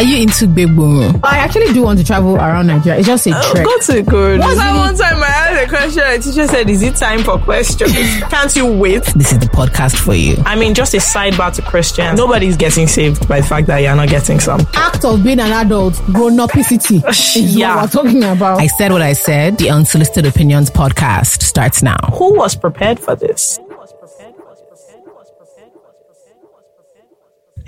[0.00, 1.20] Are you into big boom?
[1.22, 3.00] I actually do want to travel around Nigeria.
[3.00, 3.66] It's just a trek.
[3.66, 4.40] Go to good.
[4.40, 6.96] What's One really- one time I asked a question and the teacher said, Is it
[6.96, 7.92] time for questions?
[8.30, 9.04] Can't you wait?
[9.14, 10.36] This is the podcast for you.
[10.46, 12.16] I mean, just a sidebar to Christians.
[12.16, 14.60] Nobody's getting saved by the fact that you're not getting some.
[14.72, 17.06] Act of being an adult, grown upicity
[17.36, 17.76] is Yeah.
[17.76, 18.58] what we're talking about.
[18.58, 19.58] I said what I said.
[19.58, 21.98] The Unsolicited Opinions podcast starts now.
[22.14, 23.60] Who was prepared for this?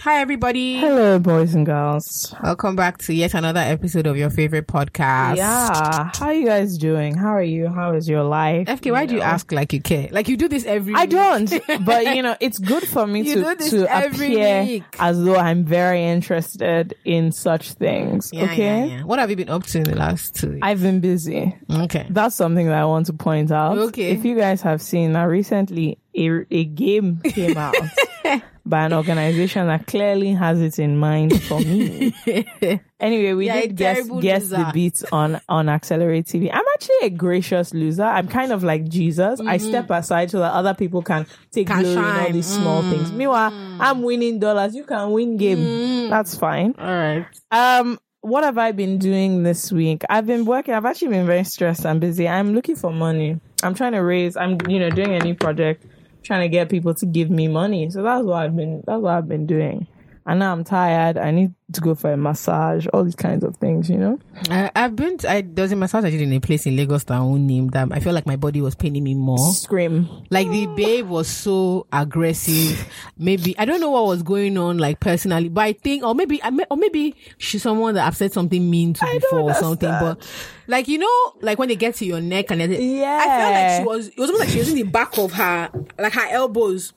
[0.02, 0.78] Hi, everybody.
[0.78, 2.34] Hello, boys and girls.
[2.42, 5.36] Welcome back to yet another episode of your favorite podcast.
[5.36, 6.10] Yeah.
[6.12, 7.14] How are you guys doing?
[7.14, 7.68] How are you?
[7.68, 8.66] How is your life?
[8.66, 10.08] FK, why do you ask like you care?
[10.10, 11.10] Like you do this every I week.
[11.10, 14.84] don't, but you know, it's good for me to to every appear week.
[14.98, 18.30] as though I'm very interested in such things.
[18.32, 19.02] Yeah, okay, yeah, yeah.
[19.04, 20.60] What have you been up to in the last two weeks?
[20.62, 21.56] I've been busy.
[21.70, 22.08] okay.
[22.10, 23.78] That's something that I want to point out.
[23.78, 24.10] Okay.
[24.10, 27.76] If you guys have seen now recently a, a game came out
[28.64, 32.14] by an organization that clearly has it in mind for me.
[33.00, 36.48] anyway, we Yeah, did guess guess the beats on on Accelerate TV.
[36.52, 38.04] I'm actually a gracious loser.
[38.04, 39.40] I'm kind of like Jesus.
[39.40, 41.82] I step aside so that other people can take Mm-hmm.
[41.82, 42.32] Can glory in all shine.
[42.32, 43.12] these small things.
[43.12, 44.74] Meanwhile, I'm winning dollars.
[44.74, 45.58] You can win game.
[45.58, 46.10] Mm.
[46.10, 46.74] That's fine.
[46.78, 47.26] All right.
[47.50, 50.02] Um, what have I been doing this week?
[50.08, 50.74] I've been working.
[50.74, 52.28] I've actually been very stressed and busy.
[52.28, 53.40] I'm looking for money.
[53.64, 54.36] I'm trying to raise.
[54.36, 55.84] I'm you know doing a new project,
[56.22, 57.90] trying to get people to give me money.
[57.90, 58.82] So that's what I've been.
[58.86, 59.86] That's what I've been doing.
[60.24, 61.18] And now I'm tired.
[61.18, 62.86] I need to go for a massage.
[62.92, 64.20] All these kinds of things, you know.
[64.50, 65.18] I, I've been.
[65.18, 67.20] To, I there was a massage I did in a place in Lagos that I
[67.20, 67.92] won't name them.
[67.92, 69.52] I feel like my body was paining me more.
[69.52, 70.08] Scream.
[70.30, 72.86] Like the babe was so aggressive.
[73.18, 76.40] Maybe I don't know what was going on, like personally, but I think, or maybe,
[76.70, 79.90] or maybe she's someone that I've said something mean to before or something.
[79.90, 80.24] But
[80.68, 83.18] like you know, like when they get to your neck and Yeah.
[83.20, 84.08] I felt like she was.
[84.08, 86.92] It was almost like she was in the back of her, like her elbows,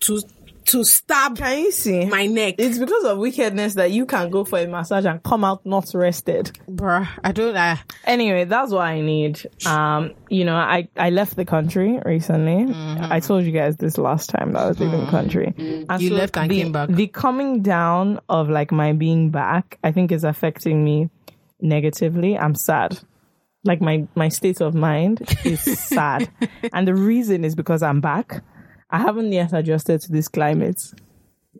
[0.00, 0.22] to
[0.70, 2.06] to stab Can you see?
[2.06, 2.54] my neck.
[2.58, 5.90] it's because of wickedness that you can go for a massage and come out not
[5.94, 6.52] rested.
[6.68, 7.56] Bruh, I don't.
[7.56, 9.40] I, anyway, that's what I need.
[9.66, 12.72] Um, you know, I, I left the country recently.
[13.00, 15.54] I told you guys this last time that I was leaving the country.
[15.56, 16.88] And You left and the, came back.
[16.88, 21.10] The coming down of like my being back, I think is affecting me
[21.60, 22.38] negatively.
[22.38, 22.98] I'm sad.
[23.64, 26.30] Like my, my state of mind is sad.
[26.72, 28.42] And the reason is because I'm back.
[28.90, 30.82] I haven't yet adjusted to this climate.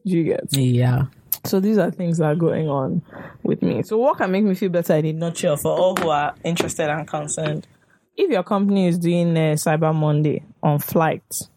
[0.05, 0.53] Do you get?
[0.53, 1.07] yeah.
[1.45, 3.03] So these are things that are going on
[3.43, 3.83] with me.
[3.83, 6.91] So what can make me feel better in a nutshell for all who are interested
[6.91, 7.67] and concerned?
[8.17, 11.49] If your company is doing uh, Cyber Monday on flights,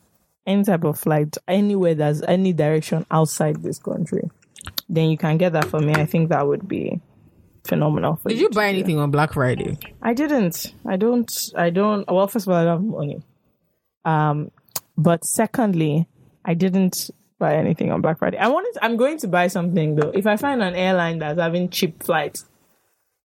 [0.47, 4.29] any type of flight, anywhere that's any direction outside this country,
[4.87, 5.93] then you can get that for me.
[5.93, 7.01] I think that would be
[7.65, 8.15] phenomenal.
[8.17, 8.77] For Did you to buy do.
[8.77, 9.77] anything on Black Friday?
[10.01, 10.73] I didn't.
[10.85, 11.31] I don't.
[11.57, 12.09] I don't.
[12.09, 13.21] Well, first of all, I don't have money.
[14.05, 14.51] Um,
[14.97, 16.07] but secondly,
[16.45, 17.09] I didn't
[17.39, 18.37] buy anything on Black Friday.
[18.37, 18.77] I wanted.
[18.81, 20.11] I'm going to buy something though.
[20.13, 22.45] If I find an airline that's having cheap flights,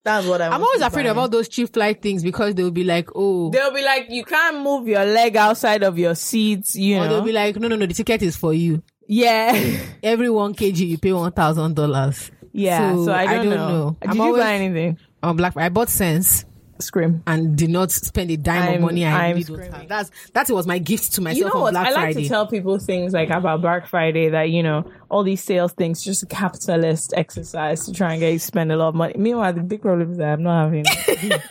[0.03, 0.49] that's what I.
[0.49, 0.55] Want.
[0.61, 3.73] I'm always afraid of all those cheap flight things because they'll be like, oh, They'll
[3.73, 6.75] be like, you can't move your leg outside of your seats.
[6.75, 7.09] You or know.
[7.09, 8.81] they'll be like, no, no, no, the ticket is for you.
[9.07, 9.51] yeah.
[10.03, 12.31] Every one kg you pay one thousand dollars.
[12.53, 12.93] Yeah.
[12.93, 13.67] So, So, I I don't, don't know.
[13.69, 13.97] know.
[14.01, 14.97] Did I'm you always- buy anything?
[15.23, 16.45] On Black Friday, I bought Sense
[16.79, 17.23] Scream.
[17.27, 19.05] and did not spend a dime I'm- of money.
[19.05, 19.71] I I'm really don't screaming.
[19.79, 19.87] have.
[19.89, 21.71] That's that was my gift to myself you know on what?
[21.73, 22.23] Black I like Friday.
[22.23, 26.03] to tell people things like about Black Friday that you know all these sales things
[26.03, 29.13] just a capitalist exercise to try and get you spend a lot of money.
[29.17, 30.85] Meanwhile, the big problem is that I'm not having.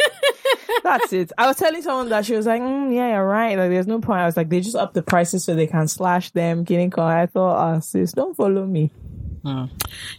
[0.83, 1.33] That's it.
[1.37, 3.59] I was telling someone that she was like, mm, "Yeah, you're right.
[3.59, 5.89] Like, there's no point." I was like, "They just up the prices so they can
[5.89, 7.07] slash them." Getting call.
[7.07, 8.93] I thought, "Ah, sis, don't follow me."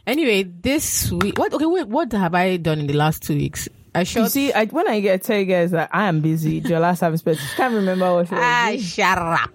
[0.06, 1.54] anyway, this week, what?
[1.54, 3.68] Okay, wait, what have I done in the last two weeks?
[3.96, 4.32] I You shot.
[4.32, 7.16] see, I, when I get tell you guys that I am busy, your last time
[7.18, 9.50] spent, I can't remember what Ah, shut up.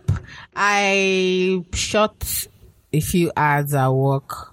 [0.56, 2.46] I shot
[2.92, 4.48] a few ads at work.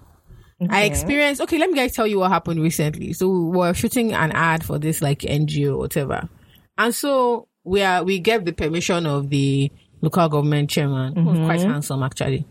[0.70, 3.14] I experienced okay, let me guys tell you what happened recently.
[3.14, 6.28] So we were shooting an ad for this like NGO, whatever.
[6.78, 11.40] And so we are we get the permission of the local government chairman, who was
[11.40, 12.46] quite handsome actually.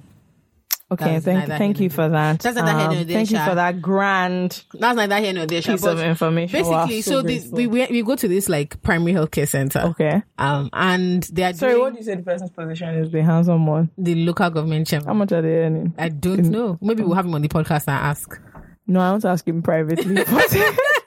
[0.91, 2.31] Okay, That's thank thank you for that.
[2.31, 5.45] Um, That's neither here nor there, Thank you for that grand That's neither here nor
[5.47, 5.61] there.
[5.61, 6.65] Piece of information.
[6.65, 7.57] Wow, Basically, so, the, grateful.
[7.59, 9.81] we, we we go to this like primary healthcare center.
[9.81, 10.23] okay.
[10.39, 13.11] Um, and they are Sorry, doing what do you say the person's position is?
[13.11, 13.91] The handsome one.
[13.99, 15.09] the local government chairman.
[15.09, 15.95] How much are they earning?
[15.99, 16.79] I don't know.
[16.81, 18.41] Maybe we'll have him on the podcast and ask.
[18.87, 20.25] No, I want to ask him privately.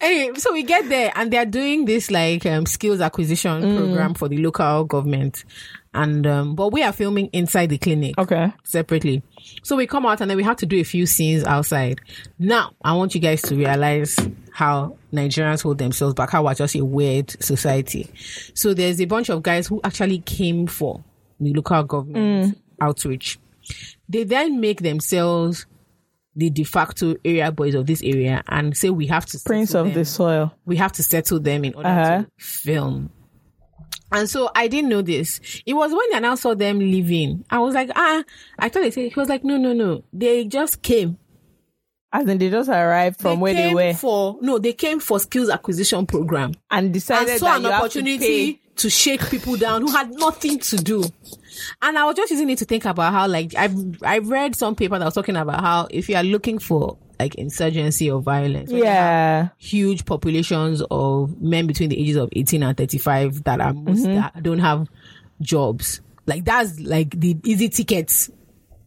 [0.00, 3.76] Anyway, so we get there and they're doing this like um, skills acquisition Mm.
[3.76, 5.44] program for the local government.
[5.92, 8.52] And, um, but we are filming inside the clinic okay.
[8.62, 9.22] separately.
[9.64, 12.00] So we come out and then we have to do a few scenes outside.
[12.38, 14.16] Now, I want you guys to realize
[14.52, 18.08] how Nigerians hold themselves back, how we're just a weird society.
[18.54, 21.02] So there's a bunch of guys who actually came for
[21.40, 23.38] the local government outreach.
[24.08, 25.66] They then make themselves
[26.38, 29.86] the de facto area boys of this area and say we have to Prince of
[29.86, 29.94] them.
[29.94, 30.54] the soil.
[30.64, 32.22] we have to settle them in order Uh-huh.
[32.22, 33.10] to film.
[34.10, 35.40] And so I didn't know this.
[35.66, 37.44] It was when I now saw them leaving.
[37.50, 38.22] I was like, ah,
[38.58, 40.02] I thought they said, he was like, no, no, no.
[40.14, 41.18] They just came.
[42.10, 45.50] As in, they just arrived from where they were for, no, they came for skills
[45.50, 48.60] acquisition program and decided and saw that an to opportunity pay.
[48.76, 51.04] to, shake people down who had nothing to do.
[51.82, 54.74] And I was just using it to think about how, like, I've, I read some
[54.74, 58.70] paper that was talking about how if you are looking for like insurgency or violence,
[58.70, 59.48] when you have Yeah.
[59.58, 64.14] huge populations of men between the ages of 18 and 35 that are most Mm-hmm.
[64.14, 64.88] that don't have
[65.40, 66.00] jobs.
[66.26, 68.30] Like that's like the easy tickets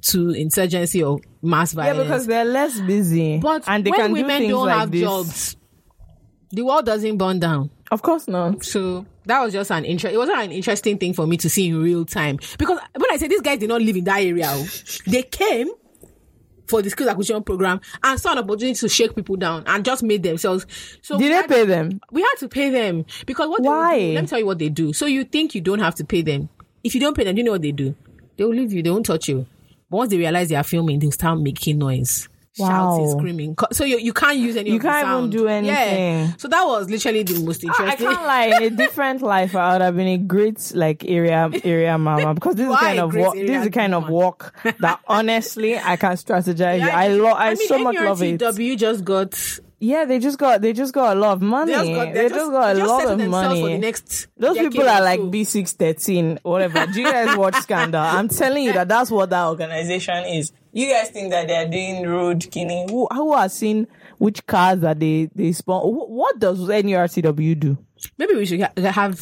[0.04, 1.98] to insurgency or mass violence.
[1.98, 3.40] Yeah, because they're less busy.
[3.40, 5.02] but and they when can women things don't like have this.
[5.02, 5.58] jobs,
[6.52, 7.70] the world doesn't burn down.
[7.92, 8.64] Of course not.
[8.64, 10.14] So that was just an interest.
[10.14, 13.18] It wasn't an interesting thing for me to see in real time because when I
[13.18, 14.68] say these guys did not live in that area, oh,
[15.08, 15.70] they came
[16.68, 20.02] for the skills acquisition program and saw an opportunity to shake people down and just
[20.04, 20.66] made themselves.
[21.02, 22.00] So Did they pay them?
[22.12, 23.62] We had to pay them because what?
[23.62, 24.00] Why?
[24.00, 24.94] do, let me tell you what they do.
[24.94, 26.50] So you think you don't have to pay them?
[26.84, 27.96] If you don't pay them, you know what they do?
[28.38, 28.82] They will leave you.
[28.82, 29.46] They won't touch you.
[29.90, 32.30] But once they realize they are filming, they'll start making noise.
[32.58, 33.18] Shouting, Wow.
[33.18, 33.56] screaming.
[33.72, 35.52] So you, you can't use any You can't even do Yeah.
[35.52, 36.36] anything.
[36.38, 37.88] So that was literally the most interesting.
[37.88, 38.46] I can't lie.
[38.58, 42.56] In a different life, I would have been a great like area area mama because
[42.56, 43.34] this is You the are kind of work.
[43.36, 46.80] This is the kind of work that honestly I can strategize.
[46.80, 47.38] Yeah, I love.
[47.38, 48.38] I, mean, so much love it.
[48.40, 49.60] W just got.
[49.84, 51.72] Yeah, they just got they just got a lot of money.
[51.72, 53.62] They just got, they just, got a just lot of money.
[53.62, 55.32] For the next Those people are like.
[55.32, 56.86] B six thirteen, whatever.
[56.86, 58.02] Do you guys watch Scandal?
[58.02, 60.52] I'm telling you that that's what that organization is.
[60.74, 62.88] You guys think that they're doing road killing?
[62.90, 63.88] Who who has seen
[64.18, 65.82] which cars that they they spawn?
[65.84, 67.78] What does NURTW do?
[68.18, 69.20] Maybe we should ha- have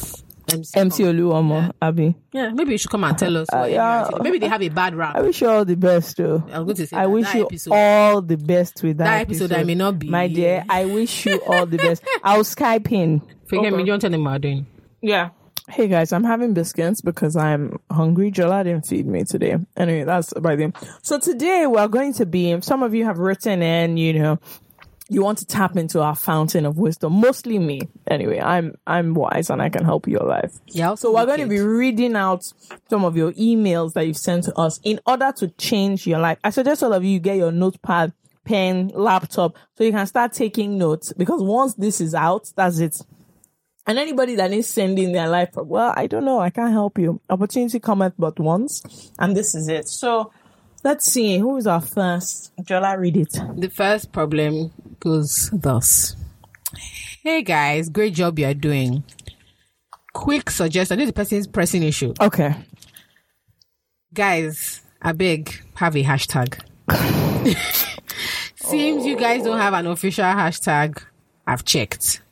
[0.52, 0.78] MC.
[0.80, 1.16] MC come.
[1.16, 2.14] Oluomo, Abi.
[2.32, 3.48] Yeah, maybe you should come and tell us.
[3.52, 4.08] Uh, yeah.
[4.20, 5.16] Maybe they have a bad rap.
[5.16, 6.44] I wish you all the best, though.
[6.52, 7.72] I was going to say I that, wish that you episode.
[7.74, 10.08] all the best with that, That episode I may not be.
[10.08, 12.02] My dear, I wish you all the best.
[12.24, 13.22] I'll Skype in.
[13.46, 13.80] Forget me.
[13.80, 14.66] You don't tell them what I'm doing.
[15.02, 15.30] Yeah.
[15.70, 18.32] Hey guys, I'm having biscuits because I'm hungry.
[18.32, 19.56] Jola didn't feed me today.
[19.76, 20.72] Anyway, that's by the
[21.02, 24.40] So today we're going to be, some of you have written in, you know,
[25.08, 27.20] you want to tap into our fountain of wisdom.
[27.20, 27.82] Mostly me.
[28.08, 30.58] Anyway, I'm, I'm wise and I can help your life.
[30.66, 30.96] Yeah.
[30.96, 32.52] So we're going to be reading out
[32.88, 36.38] some of your emails that you've sent to us in order to change your life.
[36.42, 38.12] I suggest all of you get your notepad,
[38.44, 42.96] pen, laptop, so you can start taking notes because once this is out, that's it.
[43.86, 47.20] And anybody that is sending their life, well, I don't know, I can't help you.
[47.28, 49.88] Opportunity cometh but once, and this is it.
[49.88, 50.32] So
[50.84, 52.52] let's see, who is our first?
[52.62, 53.32] Jola, read it.
[53.56, 56.14] The first problem goes thus.
[57.22, 59.02] Hey guys, great job you are doing.
[60.12, 60.98] Quick suggestion.
[60.98, 62.14] This is the person's pressing issue.
[62.20, 62.54] Okay.
[64.12, 66.60] Guys, I beg, have a hashtag.
[68.56, 71.02] Seems you guys don't have an official hashtag.
[71.46, 72.22] I've checked.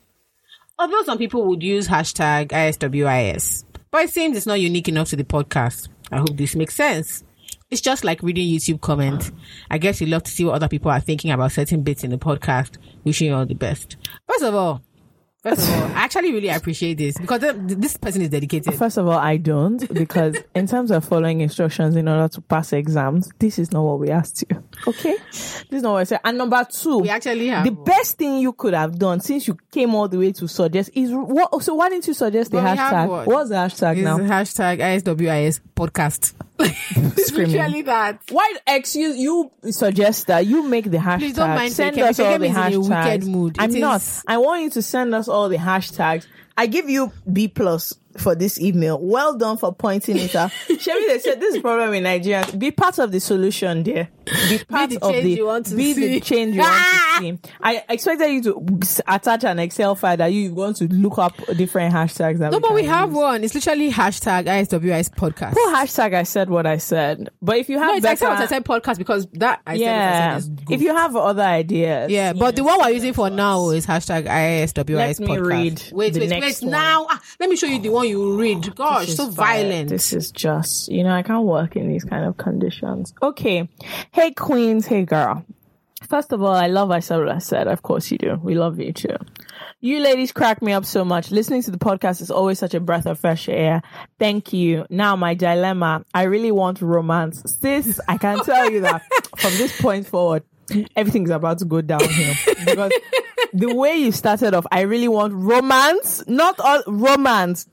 [0.80, 5.16] Although some people would use hashtag ISWIS, but it seems it's not unique enough to
[5.16, 5.88] the podcast.
[6.12, 7.24] I hope this makes sense.
[7.70, 9.32] It's just like reading YouTube comments.
[9.70, 12.10] I guess you love to see what other people are thinking about certain bits in
[12.10, 12.78] the podcast.
[13.02, 13.96] Wishing you all the best.
[14.28, 14.82] First of all,
[15.42, 18.74] first of all, I actually really appreciate this because th- this person is dedicated.
[18.74, 22.72] First of all, I don't because in terms of following instructions in order to pass
[22.72, 24.62] exams, this is not what we asked you.
[24.86, 26.20] Okay, this is not what I said.
[26.24, 27.84] And number two, We actually have the one.
[27.84, 31.10] best thing you could have done since you came all the way to suggest is
[31.12, 31.62] what.
[31.62, 33.08] So why didn't you suggest the But hashtag?
[33.08, 33.26] one.
[33.26, 34.18] What's the hashtag It's now?
[34.18, 36.34] hashtag ISWIS podcast.
[36.60, 37.52] It's Screaming.
[37.52, 38.20] literally that.
[38.30, 41.18] Why excuse you suggest that you make the hashtag?
[41.18, 42.02] Please don't mind send Feke.
[42.02, 43.04] us all the is in a hashtags.
[43.04, 43.56] wicked mood.
[43.58, 44.00] I'm It not.
[44.00, 46.26] is- I want you to send us all the hashtags.
[46.56, 48.98] I give you B plus for this email.
[49.00, 50.50] Well done for pointing it out.
[50.78, 52.46] Sherry, they said this is problem in Nigeria.
[52.56, 54.08] Be part of the solution, dear.
[54.48, 56.20] Be part the of change the you want to be the see.
[56.20, 57.38] change you want to see.
[57.60, 61.94] I expected you to attach an Excel file that you want to look up different
[61.94, 62.38] hashtags.
[62.38, 63.16] That No, but we have use.
[63.18, 63.44] one.
[63.44, 65.54] It's literally hashtag ISWIS podcast.
[65.54, 66.14] Put hashtag.
[66.14, 67.30] I said what I said.
[67.40, 70.38] But if you have no, it's I better, I said podcast because that I yeah.
[70.38, 73.12] said, it, I said If you have other ideas, yeah, but the one we're using
[73.14, 75.46] for now is hashtag ISWIS Let me podcast.
[75.46, 76.58] read Wait, the wait, wait.
[76.60, 76.70] one.
[76.70, 78.74] Now, ah, let me show you the one you read.
[78.74, 79.88] Gosh, so violent.
[79.88, 83.14] This is just, you know, I can't work in these kind of conditions.
[83.22, 83.68] Okay.
[84.12, 84.86] Hey, queens.
[84.86, 85.44] Hey, girl.
[86.08, 87.66] First of all, I love I said what I said.
[87.66, 88.38] Of course you do.
[88.42, 89.16] We love you too.
[89.80, 91.30] You ladies crack me up so much.
[91.30, 93.82] Listening to the podcast is always such a breath of fresh air.
[94.18, 94.86] Thank you.
[94.90, 96.04] Now my dilemma.
[96.14, 97.42] I really want romance.
[97.60, 99.02] Sis, I can tell you that
[99.38, 100.44] from this point forward,
[100.94, 102.92] everything's about to go downhill because
[103.52, 107.66] the way you started off, I really want romance, not all romance.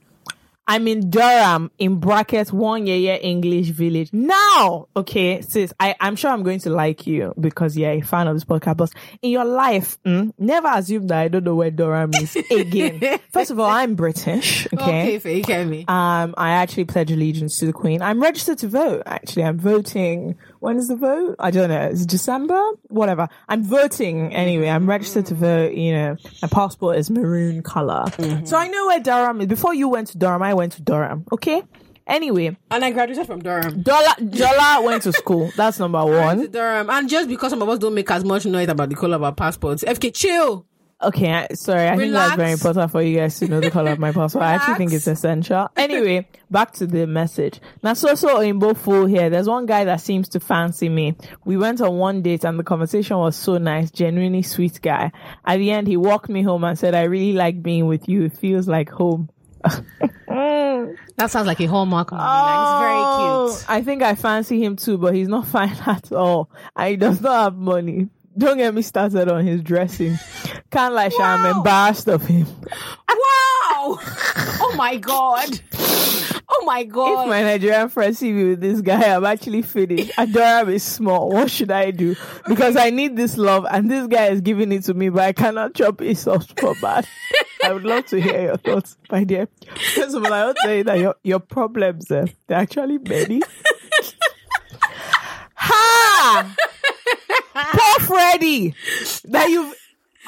[0.68, 4.12] I'm in Durham in brackets one year year English village.
[4.12, 8.26] Now, okay, sis, I, I'm sure I'm going to like you because you're a fan
[8.26, 8.76] of this podcast.
[8.76, 8.90] But
[9.22, 13.20] in your life, mm, never assume that I don't know where Durham is again.
[13.32, 14.66] First of all, I'm British.
[14.72, 15.16] Okay.
[15.16, 15.84] Okay, for me.
[15.86, 18.02] Um, I actually pledge allegiance to the Queen.
[18.02, 19.02] I'm registered to vote.
[19.06, 20.36] Actually, I'm voting.
[20.60, 21.36] When is the vote?
[21.38, 21.82] I don't know.
[21.82, 22.60] It's December.
[22.88, 23.28] Whatever.
[23.48, 24.68] I'm voting anyway.
[24.68, 25.72] I'm registered to vote.
[25.74, 28.44] You know, my passport is maroon color, mm-hmm.
[28.44, 29.46] so I know where Durham is.
[29.46, 31.24] Before you went to Durham, I went to Durham.
[31.32, 31.62] Okay.
[32.06, 33.82] Anyway, And I graduated from Durham.
[33.82, 35.50] Dollar Jola went to school.
[35.56, 36.50] That's number To one.
[36.52, 36.88] Durham.
[36.88, 39.24] And just because some of us don't make as much noise about the color of
[39.24, 40.66] our passports, FK, chill.
[41.02, 41.88] Okay, I- sorry.
[41.88, 44.44] I think that's very important for you guys to know the color of my passport.
[44.44, 45.68] I actually think it's essential.
[45.76, 47.60] Anyway, back to the message.
[47.82, 49.28] Now, so so in both full here.
[49.28, 51.14] There's one guy that seems to fancy me.
[51.44, 55.12] We went on one date and the conversation was so nice, genuinely sweet guy.
[55.44, 58.24] At the end, he walked me home and said, "I really like being with you.
[58.24, 59.28] It feels like home."
[61.16, 62.22] That sounds like a hallmark movie.
[62.24, 63.70] Oh, it's very oh, cute.
[63.70, 66.50] I think I fancy him too, but he's not fine at all.
[66.76, 68.08] And he does not have money.
[68.38, 70.18] Don't get me started on his dressing.
[70.70, 71.56] Can't lie, Sha, I'm Wow.
[71.58, 72.46] embarrassed of him.
[73.08, 73.98] Wow!
[73.98, 75.60] oh my god!
[76.48, 77.24] Oh my god!
[77.24, 80.12] If my Nigerian friends see me with this guy, I'm actually finished.
[80.16, 81.30] Adoram is small.
[81.30, 82.14] What should I do?
[82.46, 85.32] Because I need this love, and this guy is giving it to me, but I
[85.32, 87.06] cannot chop his sauce for bad.
[87.64, 89.48] I would love to hear your thoughts, my dear.
[89.94, 93.40] First of all, I would say that your, your problems, uh, they're actually many.
[95.54, 96.54] ha!
[97.54, 98.74] Poor Freddy!
[99.24, 99.74] That you've.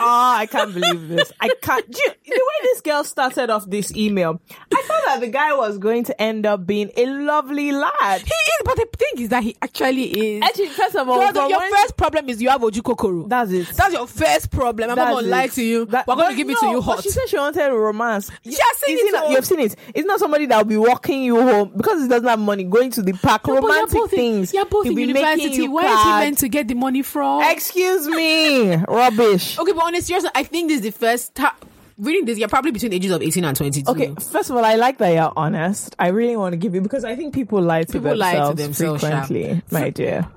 [0.01, 1.33] Oh, I can't believe this.
[1.41, 1.85] I can't.
[1.89, 4.41] You, the way this girl started off this email,
[4.73, 8.21] I thought that the guy was going to end up being a lovely lad.
[8.21, 10.43] he is, but the thing is that he actually is.
[10.45, 13.29] Actually, first of all, Your- first problem is you have ojukokoro.
[13.29, 13.69] that's it.
[13.69, 14.91] That's your first problem.
[14.91, 15.87] I'm not gonna lie to you.
[15.87, 17.03] That- We're going to give it to you but hot.
[17.03, 18.31] She said she wanted romance.
[18.45, 19.77] She has seen Is it not- You've seen it.
[19.95, 22.91] It's not somebody that will be walking you home because he doesn't have money going
[22.93, 23.47] to the park.
[23.47, 24.55] You're romantic both in- things.
[24.55, 25.69] You're both in university.
[25.69, 27.43] Where is he meant to get the money from?
[27.43, 29.59] Excuse me, rubbish.
[29.59, 31.53] okay, but on a serious I think this is the first time.
[31.97, 33.91] Reading this, you're probably between the ages of 18 and 22.
[33.91, 35.97] Okay, first of all, I like that you're honest.
[35.99, 38.55] I really want to give you because I think people lie to People lie to
[38.55, 40.29] themselves themselves, frequently, my dear.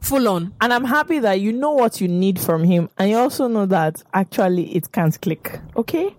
[0.00, 0.54] Full on.
[0.62, 3.66] And I'm happy that you know what you need from him, and you also know
[3.66, 5.60] that actually it can't click.
[5.76, 6.16] Okay.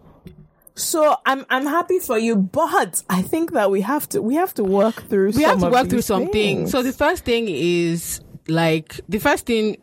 [0.76, 4.54] So I'm I'm happy for you, but I think that we have to we have
[4.54, 5.32] to work through.
[5.32, 5.48] Something.
[5.48, 6.32] We have to work through something.
[6.32, 6.72] things.
[6.72, 9.78] So the first thing is like the first thing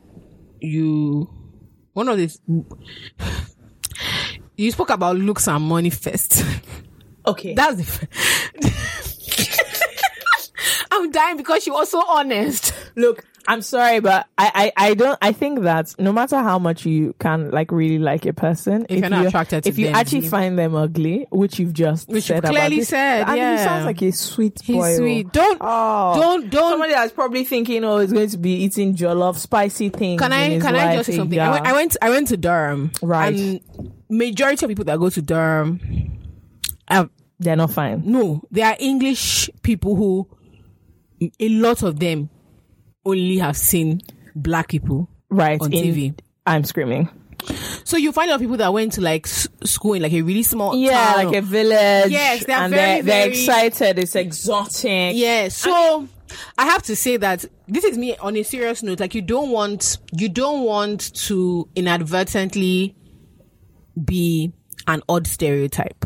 [0.60, 1.28] you
[1.98, 2.40] one of these
[4.56, 6.44] you spoke about looks and money first.
[7.26, 7.82] okay, That's the.
[7.82, 9.64] F-
[10.92, 12.72] I'm dying because she was so honest.
[12.96, 13.24] look.
[13.50, 15.18] I'm sorry, but I, I, I don't.
[15.22, 19.00] I think that no matter how much you can like really like a person, If
[19.00, 22.10] you're not attracted to if you them, actually you- find them ugly, which you've just
[22.10, 23.64] Which said about clearly this- said, and he yeah.
[23.64, 24.92] sounds like a sweet He's boy.
[24.92, 24.96] oh.
[24.98, 25.32] sweet.
[25.32, 26.12] Don't Oh.
[26.20, 26.72] don't don't.
[26.72, 30.20] Somebody that's probably thinking, oh, he's going to be eating jollof, spicy things.
[30.20, 31.40] Can I can I just something?
[31.40, 32.92] I went, I went I went to Durham.
[33.00, 33.34] Right.
[33.34, 35.80] And majority of people that go to Durham,
[37.40, 38.02] They're not fine.
[38.04, 40.28] no, they are English people who
[41.40, 42.28] a lot of them
[43.08, 44.00] only have seen
[44.36, 45.60] black people Right.
[45.60, 46.14] on in- TV.
[46.46, 47.08] I'm screaming.
[47.84, 50.20] So you find a lot of people that went to like school in like a
[50.22, 51.24] really small Yeah, town.
[51.26, 52.10] like a village.
[52.10, 53.98] Yes, they're and very, they're, they're very- excited.
[53.98, 55.14] It's exotic.
[55.16, 56.06] Yeah, so
[56.58, 59.00] I have to say that this is me on a serious note.
[59.00, 62.94] Like you don't want you don't want to inadvertently
[64.04, 64.52] be
[64.86, 66.04] an odd stereotype.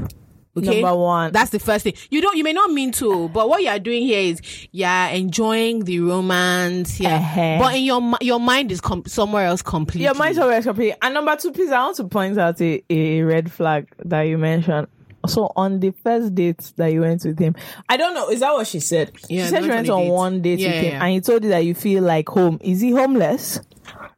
[0.54, 1.32] Okay, Number one.
[1.32, 1.94] That's the first thing.
[2.10, 2.36] You don't.
[2.36, 4.40] You may not mean to, but what you are doing here is
[4.70, 7.00] yeah, enjoying the romance.
[7.00, 7.58] Yeah, Uh-huh.
[7.58, 10.04] but in your your mind is com- somewhere else completely.
[10.04, 10.94] Your mind's always complete.
[11.00, 14.36] And number two, please, I want to point out a, a red flag that you
[14.36, 14.88] mentioned.
[15.26, 17.54] So on the first date that you went with him,
[17.88, 19.12] I don't know, is that what she said?
[19.30, 20.10] Yeah, she said she went on date.
[20.10, 21.04] one date Yeah, with yeah, him yeah.
[21.04, 22.58] and he told you that you feel like home.
[22.60, 23.60] Is he homeless?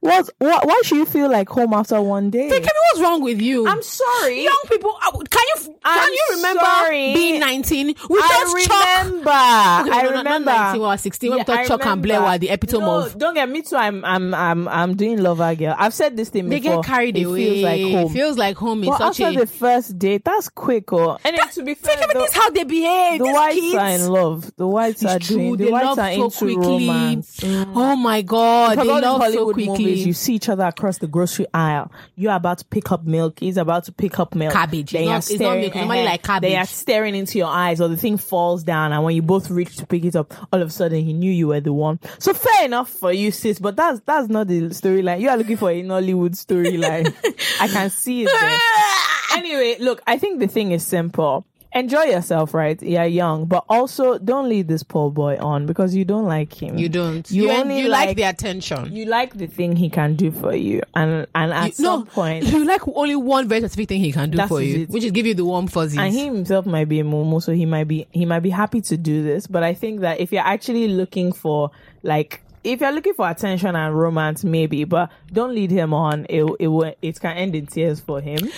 [0.04, 2.48] What, what, why should you feel like home after one day?
[2.50, 3.66] Tell me what's wrong with you?
[3.66, 4.44] I'm sorry.
[4.44, 7.14] Young people, uh, can you can I'm you remember sorry.
[7.14, 7.86] being nineteen?
[8.10, 9.30] We I just chalk remember.
[9.30, 10.50] Okay, I no, no, not remember.
[10.50, 11.30] 19, we were 16.
[11.30, 12.32] When we thought I Chuck and Blair remember.
[12.34, 13.76] were the epitome no, of- Don't get me too.
[13.76, 15.74] I'm I'm I'm I'm doing lover girl.
[15.78, 16.82] I've said this thing They before.
[16.82, 17.44] get carried it away.
[17.62, 18.06] Feels like home.
[18.06, 19.40] It feels like home is but such after a.
[19.42, 20.92] the first date, that's quick.
[20.92, 23.18] Oh, and then to be fair, Think about this how they behave.
[23.20, 23.74] the These whites kids.
[23.74, 24.56] are in love.
[24.56, 25.48] The whites are It's doing.
[25.48, 25.56] true.
[25.56, 26.88] The They whites love are so into quickly.
[26.88, 27.40] romance.
[27.44, 29.93] Oh my god, they love so quickly.
[29.98, 31.90] You see each other across the grocery aisle.
[32.16, 33.40] You're about to pick up milk.
[33.40, 34.52] He's about to pick up milk.
[34.52, 34.92] Cabbage.
[34.92, 35.64] They are not- it's not staring.
[35.64, 36.50] it's normally like cabbage.
[36.50, 39.50] They are staring into your eyes, or the thing falls down, and when you both
[39.50, 41.98] reach to pick it up, all of a sudden he knew you were the one.
[42.18, 43.58] So fair enough for you, sis.
[43.58, 45.20] But that's that's not the storyline.
[45.20, 47.12] You are looking for a Nollywood storyline.
[47.60, 49.38] I can see it there.
[49.38, 51.46] anyway, look, I think the thing is simple.
[51.74, 52.80] Enjoy yourself, right?
[52.82, 56.78] You're young, but also don't lead this poor boy on because you don't like him.
[56.78, 57.28] You don't.
[57.30, 58.94] You, You, only you like, like, the attention.
[58.94, 62.44] you like the thing he can do for you, and and at You- some point,
[62.44, 64.90] you like only one very specific thing he can do for you, it.
[64.90, 65.98] which is give you the warm fuzzies.
[65.98, 68.80] and he himself might be a momo, so he might be he might be happy
[68.82, 69.46] to do this.
[69.46, 71.70] But I think that if you're actually looking for
[72.04, 76.26] like if you're looking for attention and romance, maybe, but don't lead him on.
[76.28, 78.50] It it it can end in tears for him.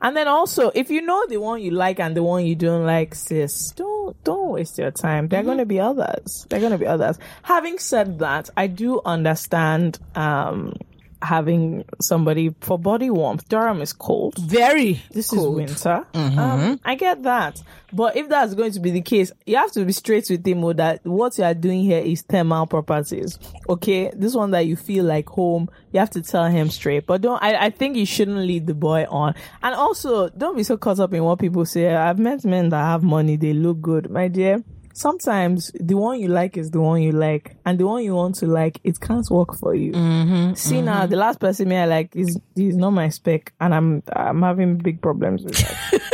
[0.00, 2.84] And then also, if you know the one you like and the one you don't
[2.84, 5.28] like, sis, don't don't waste your time.
[5.28, 6.46] There are going to be others.
[6.48, 7.18] There are going to be others.
[7.42, 10.74] Having said that, I do understand um
[11.22, 13.48] having somebody for body warmth.
[13.48, 15.02] Durham is cold very.
[15.10, 15.60] this cold.
[15.60, 16.06] is winter.
[16.14, 17.62] Um, I get that.
[17.92, 20.64] But if that's going to be the case, you have to be straight with him
[20.64, 23.38] oh, that what you are doing here is thermal properties.
[23.68, 24.10] Okay?
[24.14, 27.06] This one that you feel like home, you have to tell him straight.
[27.06, 29.34] But don't, I, I think you shouldn't lead the boy on.
[29.62, 31.94] And also, don't be so caught up in what people say.
[31.94, 34.10] I've met men that have money, they look good.
[34.10, 37.56] My dear, sometimes the one you like is the one you like.
[37.64, 39.92] And the one you want to like, it can't work for you.
[39.92, 40.84] Mm-hmm, see mm-hmm.
[40.86, 43.52] now, the last person me I like is, is not my spec.
[43.60, 46.02] And I'm, I'm having big problems with that.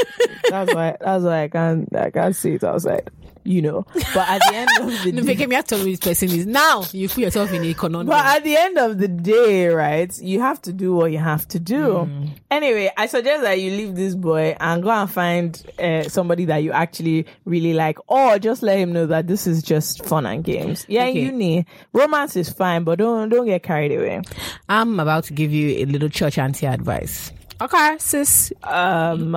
[0.50, 3.10] that's why that's why I can't I can't see it outside.
[3.48, 3.86] You know.
[4.14, 7.08] But at the end of the day me tell you this person is now you
[7.08, 8.08] put yourself in a conundrum.
[8.16, 11.48] but at the end of the day, right, you have to do what you have
[11.48, 12.08] to do.
[12.50, 16.58] Anyway, I suggest that you leave this boy and go and find uh, somebody that
[16.58, 20.44] you actually really like, or just let him know that this is just fun and
[20.44, 20.84] games.
[20.88, 21.20] Yeah, Okay.
[21.22, 24.20] uni, romance is fine, but don't don't get carried away.
[24.68, 27.32] I'm about to give you a little church auntie advice.
[27.60, 29.36] Okay, sis, Um,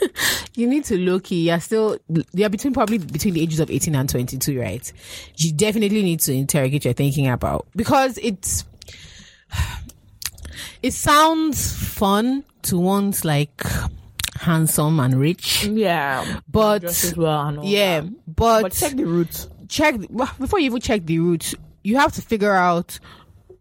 [0.56, 1.48] you need to low key.
[1.48, 1.96] You're still,
[2.32, 4.92] you're between probably between the ages of 18 and 22, right?
[5.36, 8.64] You definitely need to interrogate your thinking about because it's,
[10.82, 13.62] it sounds fun to want like
[14.40, 17.64] handsome and rich, yeah, but well.
[17.64, 18.34] yeah, that.
[18.34, 19.48] but, but check the roots.
[19.68, 19.94] check
[20.38, 21.54] before you even check the roots.
[21.84, 22.98] you have to figure out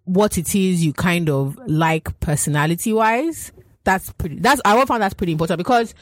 [0.05, 3.51] what it is you kind of like personality wise
[3.83, 5.93] that's pretty that's i found that's pretty important because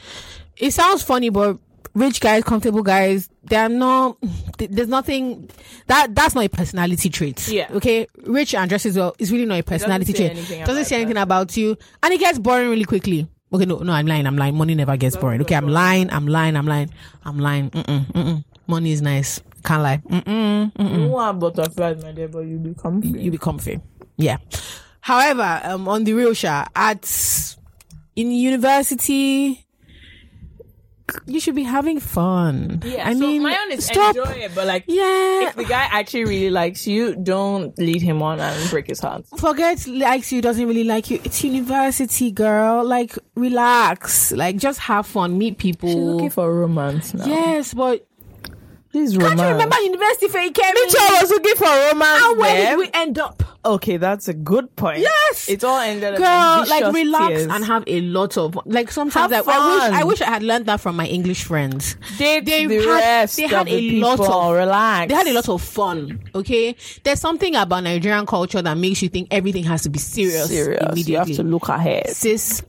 [0.56, 1.58] it sounds funny but
[1.94, 4.16] rich guys comfortable guys they're not
[4.58, 5.50] th- there's nothing
[5.86, 7.68] that that's not a personality trait Yeah.
[7.72, 10.96] okay rich and dressed as well is really not a personality say trait doesn't say
[10.96, 14.36] anything about you and it gets boring really quickly okay no no i'm lying i'm
[14.36, 16.90] lying money never gets boring okay i'm lying i'm lying i'm lying
[17.24, 18.44] i'm lying mm-mm, mm-mm.
[18.68, 21.00] money is nice can't lie mm-mm, mm-mm.
[21.02, 23.20] You want butterflies, my dear, but you become free.
[23.20, 23.78] you be comfy.
[24.16, 24.38] Yeah.
[25.02, 27.04] However, um, on the real shot, at
[28.20, 29.66] in university,
[31.26, 32.82] you should be having fun.
[32.84, 34.14] Yeah, I so mean, my own is stop.
[34.14, 35.48] enjoy it, but like, Yeah.
[35.48, 39.24] if the guy actually really likes you, don't lead him on and break his heart.
[39.36, 41.18] Forget likes you, doesn't really like you.
[41.24, 42.84] It's university, girl.
[42.84, 44.30] Like, relax.
[44.32, 45.88] Like, just have fun, meet people.
[45.88, 47.26] She's looking for romance now.
[47.26, 48.06] yes, but
[48.92, 49.40] this can't romance.
[49.40, 52.22] you remember university for you came Me too, I was looking for romance.
[52.24, 52.70] And where there.
[52.70, 53.42] did we end up?
[53.62, 55.00] Okay, that's a good point.
[55.00, 55.48] Yes.
[55.50, 56.16] it all ended.
[56.16, 57.46] girl like relax tears.
[57.52, 60.00] and have a lot of like sometimes Have like, I wish.
[60.00, 61.96] I wish I had learned that from my English friends.
[62.18, 65.08] Date they the had- rest they had of the a lot of- relax.
[65.10, 66.20] They had a lot of fun.
[66.34, 66.74] Okay,
[67.04, 70.48] there's something about Nigerian culture that makes you think everything has to be serious.
[70.48, 70.80] serious.
[70.82, 72.08] Immediately, You have to look ahead.
[72.16, 72.62] sis,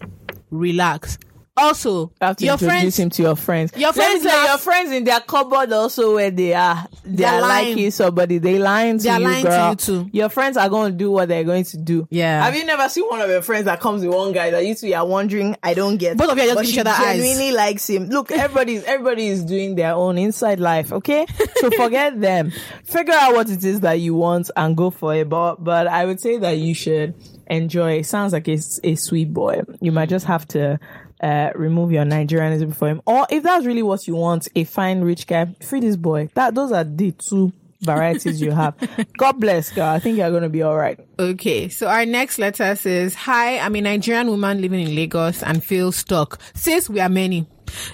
[0.49, 1.17] relax.
[1.57, 3.73] Also, You your friends, him to your friends.
[3.75, 6.87] Your friends laugh- your friends in their cupboard also where they are.
[7.03, 7.69] They are lying.
[7.75, 8.37] liking somebody.
[8.37, 10.09] They lying to They're you, lying to you too.
[10.13, 12.07] Your friends are going to do what they're going to do.
[12.09, 12.43] Yeah.
[12.45, 14.75] Have you never seen one of your friends that comes with one guy that you
[14.75, 15.57] two are wondering?
[15.61, 16.15] I don't get.
[16.17, 17.17] Both of you are just but each other eyes.
[17.17, 18.05] genuinely likes him.
[18.07, 20.93] Look, everybody's everybody is doing their own inside life.
[20.93, 21.25] Okay,
[21.57, 22.51] so forget them.
[22.85, 25.27] Figure out what it is that you want and go for it.
[25.27, 27.13] But but I would say that you should
[27.47, 27.99] enjoy.
[27.99, 29.63] It sounds like it's a sweet boy.
[29.81, 30.79] You might just have to.
[31.21, 35.01] Uh, remove your Nigerianism for him, or if that's really what you want, a fine
[35.01, 36.29] rich guy, free this boy.
[36.33, 38.75] That those are the two varieties you have.
[39.17, 39.85] God bless, girl.
[39.89, 40.99] I think you're gonna be all right.
[41.19, 45.63] Okay, so our next letter says, Hi, I'm a Nigerian woman living in Lagos and
[45.63, 46.39] feel stuck.
[46.55, 47.47] since we are many.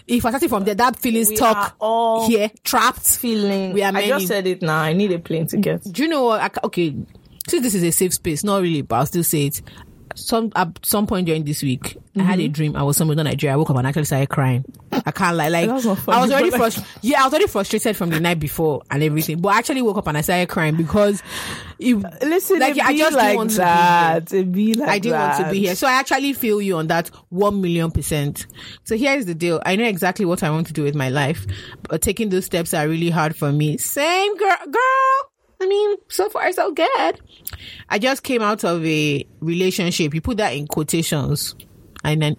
[0.07, 3.05] If I started from there, that feeling We stuck all here, trapped.
[3.05, 3.73] Feeling.
[3.73, 4.05] We are many.
[4.11, 4.79] I just said it now.
[4.79, 5.83] I need a plane ticket.
[5.91, 6.41] Do you know what?
[6.41, 6.95] I, okay,
[7.47, 9.61] since this is a safe space, not really, but I'll still say it.
[10.17, 12.45] Some at some point during this week, I had Mm-hmm.
[12.45, 12.75] a dream.
[12.75, 13.53] I was somewhere in Nigeria.
[13.53, 14.65] I woke up and actually started crying.
[14.91, 15.49] I can't lie.
[15.49, 16.91] Like funny, I was already like- frustrated.
[17.03, 19.39] Yeah, I was already frustrated from the night before and everything.
[19.41, 21.21] But I actually woke up and I started crying because
[21.79, 23.65] it, Listen, like it I just like didn't want to be here.
[23.65, 24.33] that.
[24.33, 25.75] It be like I didn't want to be here.
[25.75, 28.47] So I actually feel you on that one million percent.
[28.83, 29.61] So here's the deal.
[29.65, 31.45] I know exactly what I want to do with my life,
[31.87, 33.77] but taking those steps are really hard for me.
[33.77, 35.31] Same girl, girl.
[35.59, 37.19] I mean, so far so good.
[37.89, 40.13] I just came out of a relationship.
[40.13, 41.55] You put that in quotations.
[42.03, 42.35] And then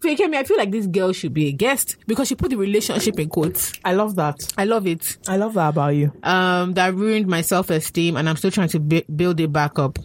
[0.00, 3.18] Feyikemi, I feel like this girl should be a guest because she put the relationship
[3.18, 3.72] in quotes.
[3.84, 4.36] I love that.
[4.56, 5.18] I love it.
[5.28, 6.12] I love that about you.
[6.22, 9.78] Um, that ruined my self esteem, and I'm still trying to bi- build it back
[9.78, 9.98] up.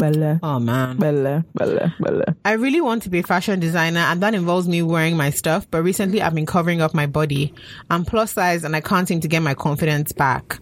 [0.00, 0.40] Belle.
[0.42, 0.96] Oh man.
[0.96, 1.44] Belle.
[1.54, 1.92] Belle.
[2.00, 2.24] Belle.
[2.44, 5.70] I really want to be a fashion designer and that involves me wearing my stuff,
[5.70, 7.52] but recently I've been covering up my body.
[7.90, 10.58] I'm plus size and I can't seem to get my confidence back.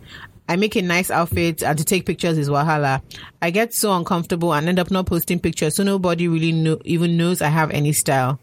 [0.49, 3.03] I make a nice outfit and to take pictures is wahala.
[3.43, 7.17] I get so uncomfortable and end up not posting pictures so nobody really know, even
[7.17, 8.39] knows I have any style.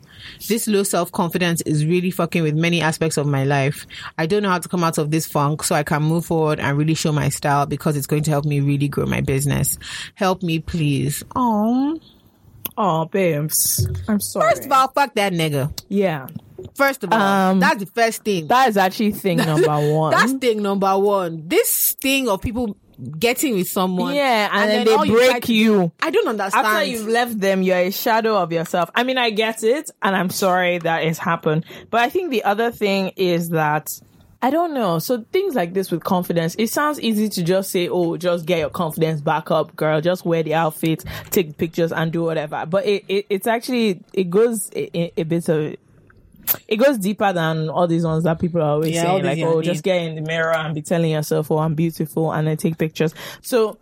[0.47, 3.85] This low self-confidence is really fucking with many aspects of my life.
[4.17, 6.59] I don't know how to come out of this funk so I can move forward
[6.59, 9.77] and really show my style because it's going to help me really grow my business.
[10.15, 11.23] Help me please.
[11.35, 11.99] Oh.
[12.77, 13.87] Oh, babes.
[14.07, 14.51] I'm sorry.
[14.51, 15.71] First of all, fuck that nigga.
[15.89, 16.27] yeah.
[16.75, 18.47] First of all, Um, that's the first thing.
[18.47, 20.11] That is actually thing number one.
[20.11, 21.43] that's thing number one.
[21.47, 22.77] This thing of people
[23.19, 24.13] getting with someone.
[24.13, 25.91] yeah, and, then, all they you break to- you.
[26.01, 26.65] I don't understand.
[26.67, 28.89] After you've left them, you're a shadow of yourself.
[28.93, 31.65] I mean, I get it, and I'm sorry that it's happened.
[31.89, 33.89] But I think the other thing is that
[34.41, 34.99] I don't know.
[34.99, 38.59] So things like this with confidence, it sounds easy to just say, "Oh, just get
[38.59, 39.99] your confidence back up, girl.
[40.01, 44.29] Just wear the outfit, take pictures, and do whatever." But it, it it's actually it
[44.29, 45.75] goes a- a bit of
[46.67, 49.61] it goes deeper than all these ones that people are always Yeah, saying, like, "Oh,
[49.61, 52.77] just get in the mirror and be telling yourself, oh, I'm beautiful," and then take
[52.77, 53.13] pictures.
[53.41, 53.77] So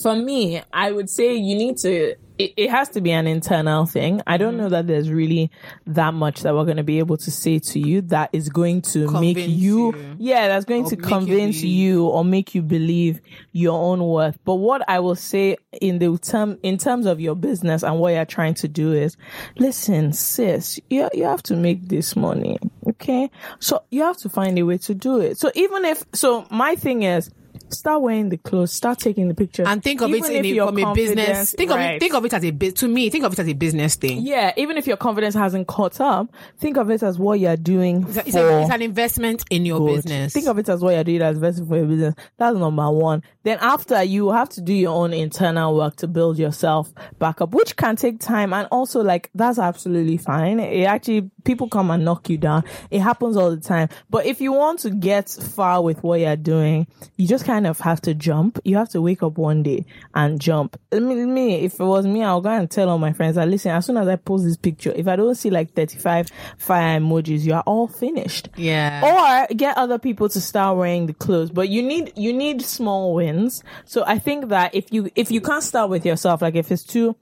[0.00, 2.16] for me, I would say you need to.
[2.38, 4.22] It, it has to be an internal thing.
[4.26, 4.70] I don't know mm.
[4.70, 5.50] that there's really
[5.86, 8.80] that much that we're going to be able to say to you that is going
[8.82, 10.16] to make you, you.
[10.18, 13.20] yeah, that's going to make you convince you or make you believe
[13.52, 14.38] your own worth.
[14.44, 18.14] But what I will say in the term, in terms of your business and what
[18.14, 19.18] you're trying to do is,
[19.58, 23.30] listen, sis, you you have to make this money, okay?
[23.58, 25.38] So you have to find a way to do it.
[25.38, 27.30] So even if, so my thing is.
[27.72, 28.72] Start wearing the clothes.
[28.72, 31.52] Start taking the pictures, and think of Even it in a, from a business.
[31.52, 32.00] Think of it.
[32.00, 32.50] Think of it as a.
[32.52, 34.20] To me, think of it as a business thing.
[34.22, 36.28] Yeah, even if your confidence hasn't caught up,
[36.58, 39.64] think of it as what you're doing It's, a- it's, a- it's an investment in
[39.66, 39.96] your good.
[39.96, 40.32] business.
[40.32, 42.14] Think of it as what you're doing as investing for your business.
[42.36, 43.22] That's number one.
[43.42, 47.54] Then after you have to do your own internal work to build yourself back up,
[47.54, 48.52] which can take time.
[48.52, 50.60] And also like, that's absolutely fine.
[50.60, 52.64] It actually, people come and knock you down.
[52.90, 53.88] It happens all the time.
[54.08, 57.80] But if you want to get far with what you're doing, you just kind of
[57.80, 58.58] have to jump.
[58.64, 60.78] You have to wake up one day and jump.
[60.92, 63.48] I mean, me, if it was me, I'll go and tell all my friends that
[63.48, 67.00] listen, as soon as I post this picture, if I don't see like 35 fire
[67.00, 69.46] emojis, you are all finished yeah.
[69.48, 73.14] or get other people to start wearing the clothes but you need you need small
[73.14, 76.70] wins so i think that if you if you can't start with yourself like if
[76.70, 77.16] it's too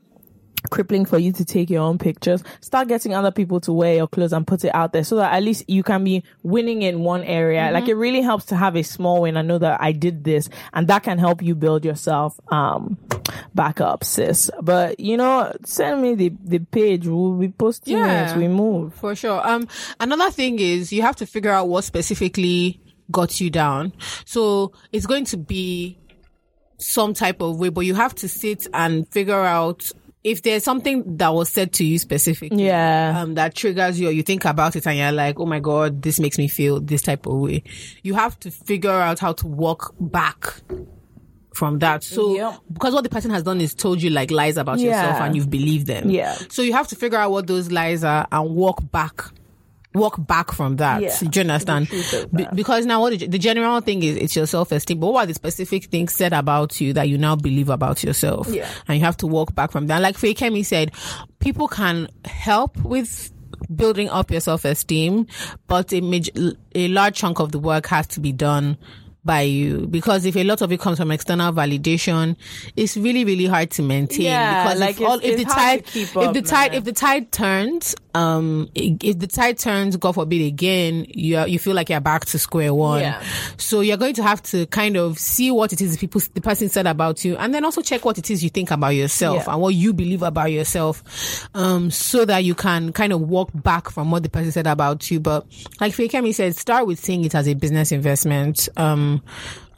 [0.71, 2.43] crippling for you to take your own pictures.
[2.61, 5.33] Start getting other people to wear your clothes and put it out there so that
[5.33, 7.71] at least you can be winning in one area.
[7.73, 9.37] Like it really helps to have a small win.
[9.37, 12.99] I know that i did this and that can help you build yourself um
[13.55, 14.51] back up sis.
[14.61, 17.07] But you know send me the the page.
[17.07, 18.35] We'll be posting Yeah.
[18.35, 18.95] it we move.
[18.95, 19.47] For sure.
[19.47, 19.69] Um,
[20.01, 23.93] another thing is you have to figure out what specifically got you down.
[24.25, 25.99] So it's going to be
[26.79, 29.91] some type of way, but you have to sit and figure out
[30.25, 32.65] if there's something that was said to you specifically.
[32.67, 35.61] yeah Um, that triggers you or you think about it and you're like, oh my
[35.61, 37.63] God, this makes me feel this type of way.
[38.03, 40.61] You have to figure out how to walk back
[41.55, 42.05] from that.
[42.05, 42.61] So, Yep.
[42.73, 45.51] because what the person has done is told you like lies about yourself and you've
[45.51, 46.11] believed them.
[46.11, 46.35] Yeah.
[46.51, 49.25] So you have to figure out what those lies are and walk back.
[49.99, 51.03] Walk back from that.
[51.03, 51.19] Yeah.
[51.19, 51.87] Do you understand?
[51.87, 54.99] The truth of Be- because now what the, general thing is, it's your self-esteem.
[55.01, 58.49] But what are the specific things said about you that you now believe about yourself?
[58.49, 58.69] Yeah.
[58.87, 60.01] And you have to walk back from that.
[60.01, 60.93] Like Kemi said,
[61.41, 63.33] people can help with
[63.75, 65.27] building up your self-esteem,
[65.67, 66.31] but a, maj-
[66.75, 68.79] a large chunk of the work has to be done
[69.25, 72.35] by you because if a lot of it comes from external validation
[72.77, 76.15] it's really really hard to maintain Yeah, because like if, all, if the tide if
[76.15, 76.79] the tide man.
[76.79, 81.75] if the tide turns um if the tide turns god forbid again you you feel
[81.75, 83.23] like you're back to square one Yeah.
[83.59, 86.41] so you're going to have to kind of see what it is the people the
[86.41, 89.45] person said about you and then also check what it is you think about yourself
[89.47, 89.53] Yeah.
[89.53, 93.91] and what you believe about yourself um so that you can kind of walk back
[93.91, 95.47] from what the person said about you but
[95.81, 99.23] like Feyikemi said start with seeing it as a business investment um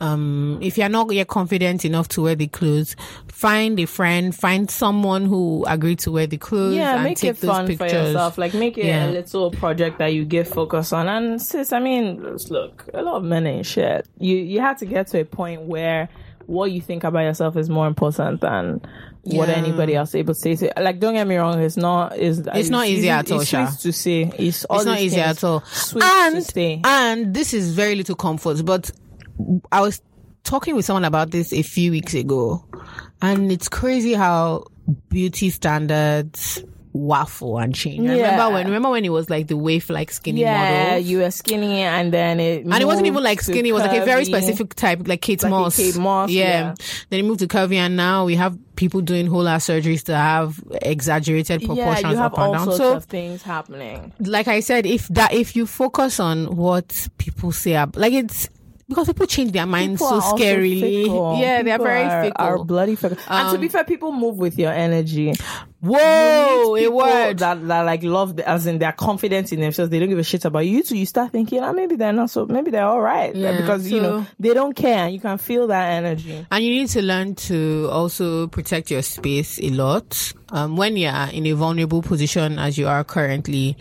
[0.01, 2.97] um if you're not yet confident enough to wear the clothes
[3.29, 7.31] find a friend find someone who agreed to wear the clothes yeah, and make take
[7.31, 8.39] it those fun pictures for yourself.
[8.39, 9.09] Like make it Yeah.
[9.09, 11.09] a little project that you give focus on.
[11.09, 14.07] And sis, I mean, look, a lot of men ain't shit.
[14.19, 16.09] You you have to get to a point where
[16.47, 18.81] what you think about yourself is more important than
[19.23, 20.57] what anybody else is able to say.
[20.57, 23.51] So, like, don't get me wrong, it's not is It's not easy at all, It's
[23.51, 24.23] sweet to say.
[24.39, 25.61] It's, it's not easy at all.
[25.67, 28.65] Sweet and and this is very little comfort.
[28.65, 28.91] But
[29.73, 30.01] I was
[30.45, 32.65] talking with someone about this a few weeks ago,
[33.23, 34.65] and it's crazy how
[35.09, 38.01] beauty standards waffle and change.
[38.01, 38.33] I Yeah.
[38.33, 38.67] Remember when?
[38.67, 40.59] Remember when it was like the wave like skinny model?
[40.59, 43.69] Yeah, model, you were skinny, and then it and it wasn't even like skinny.
[43.69, 45.77] It was like a very specific type, like Kate Like Moss.
[45.77, 46.75] Kate Moss, yeah.
[47.11, 50.17] Then it moved to curvy, and now we have people doing whole ass surgeries to
[50.17, 52.65] have exaggerated proportions Yeah, you have up and down.
[52.65, 54.13] sorts So of things happening.
[54.19, 58.49] like I said, if that if you focus on what people say, like it's
[58.91, 61.07] because people change their minds People so scarily.
[61.41, 62.45] Yeah, they're People very are, fickle.
[62.45, 63.17] Are bloody fickle.
[63.29, 65.33] and to be fair, people move with your energy.
[65.81, 67.39] Whoa, it word.
[67.39, 69.91] that, that like love, as in they're confident in themselves.
[69.91, 70.83] They don't give a shit about you.
[70.83, 73.91] So you start thinking, ah, maybe they're not so, maybe they're all right Yeah, because
[73.91, 75.05] you know they don't care.
[75.07, 76.47] and You can feel that energy.
[76.51, 80.33] And you need to learn to also protect your space a lot.
[80.51, 83.77] Um, when you're in a vulnerable position as you are currently,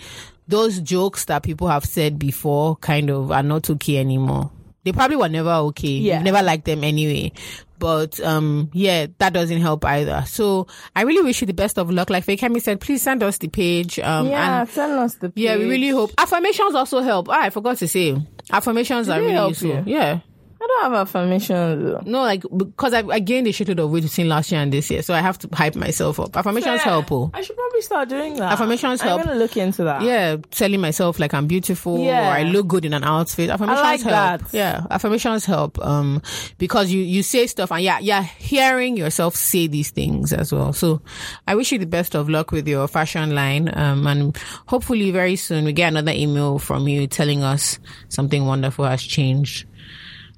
[0.47, 4.51] those jokes that people have said before kind of are not okay anymore.
[4.89, 5.87] They probably were never okay.
[5.87, 6.15] Yeah.
[6.15, 7.31] You've never liked them anyway.
[7.77, 10.23] But um yeah, that doesn't help either.
[10.25, 12.09] So I really wish you the best of luck.
[12.09, 13.99] Like Feyikemi said, please send us the page.
[13.99, 15.31] Um Yeah, and send us the.
[15.35, 17.29] yeah, we really hope affirmations also help.
[17.29, 18.17] Ah, I forgot to say.
[18.51, 19.69] Affirmations are really help useful.
[19.69, 19.83] you?
[19.85, 20.19] Yeah.
[20.61, 21.83] I don't have affirmations.
[21.83, 22.01] though.
[22.05, 24.89] No, like because I, I gained a shitload of weight between last year and this
[24.91, 26.35] year, so I have to hype myself up.
[26.35, 27.09] Affirmations help.
[27.11, 27.31] Oh.
[27.33, 28.51] I should probably start doing that.
[28.53, 29.21] Affirmations help.
[29.21, 30.01] I'm gonna look into that.
[30.01, 32.27] Yeah, telling myself like I'm beautiful Yeah.
[32.29, 33.49] or I look good in an outfit.
[33.49, 34.41] Affirmations like help.
[34.41, 34.53] that.
[34.53, 35.79] Yeah, affirmations help.
[35.79, 36.21] Um,
[36.57, 40.73] because you you say stuff and yeah, yeah, hearing yourself say these things as well.
[40.73, 41.01] So,
[41.47, 43.71] I wish you the best of luck with your fashion line.
[43.73, 48.83] Um, and hopefully very soon we get another email from you telling us something wonderful
[48.85, 49.67] has changed.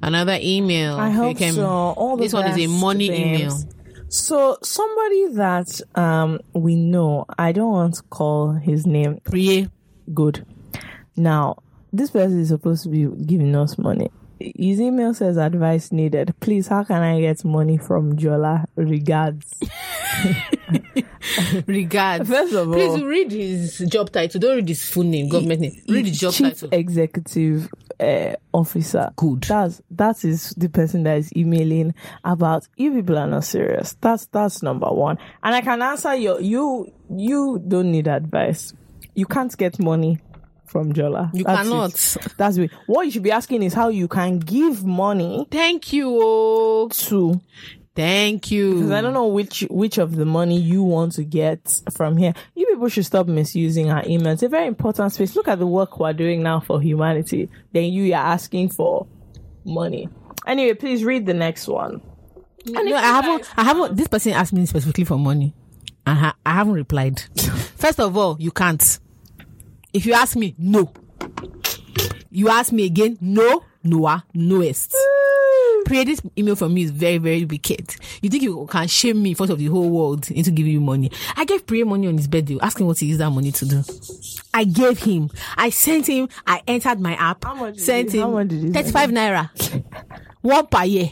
[0.02, 0.96] Another email.
[0.96, 1.54] I hope Fakem.
[1.54, 1.68] so.
[1.68, 3.58] All the this one is a money email.
[4.10, 9.20] So somebody that um we know, I don't want to call his name.
[9.24, 9.70] Priye.
[10.14, 10.46] Good.
[11.16, 11.58] Now,
[11.94, 14.10] this person is supposed to be giving us money.
[14.58, 16.34] His email says advice needed.
[16.40, 18.66] Please, how can I get money from Jola?
[18.76, 19.60] Regards.
[21.68, 22.30] Regards.
[22.30, 24.40] First of all- please read his job title.
[24.40, 25.82] Don't read his full name, government name.
[25.88, 26.70] Read the job Chief title.
[26.72, 29.12] Executive uh, Officer.
[29.16, 29.44] Good.
[29.44, 33.96] That's that is the person that is emailing about you people are not serious.
[34.02, 35.18] That's that's number one.
[35.44, 38.74] And I can answer your you you don't need advice.
[39.14, 40.20] You can't get money
[40.72, 41.30] from Jola.
[41.34, 41.94] You That's cannot.
[41.94, 42.38] it.
[42.38, 42.72] That's it.
[42.88, 46.88] What you should be asking is how you can give money Thank you.
[46.92, 47.42] To
[47.94, 48.76] Thank you.
[48.76, 52.34] because I don't know which which of the money you want to get from here.
[52.56, 54.32] You people should stop misusing our email.
[54.34, 55.36] It's a very important space.
[55.36, 57.50] Look at the work we're doing now for humanity.
[57.74, 59.08] Then you are asking for
[59.66, 60.08] money.
[60.48, 62.02] Anyway, please read the next one.
[62.66, 63.50] No, I haven't.
[63.58, 63.98] I haven't.
[63.98, 65.54] This person asked me specifically for money.
[66.06, 67.20] I, ha- I haven't replied.
[67.76, 69.00] First of all, you can't.
[69.94, 70.92] If you ask me, no.
[72.30, 74.96] You ask me again, no, Noah, noest.
[75.86, 77.96] Pray this email from me is very, very wicked.
[78.22, 80.80] You think you can shame me in front of the whole world into giving you
[80.80, 81.12] money?
[81.36, 82.58] I gave Priya money on his birthday.
[82.62, 83.84] Ask him what he used that money to do.
[84.54, 85.30] I gave him.
[85.58, 86.30] I sent him.
[86.48, 87.44] I entered my app.
[87.44, 89.50] How much did sent him how much did you send 35 naira.
[90.42, 91.12] One per year.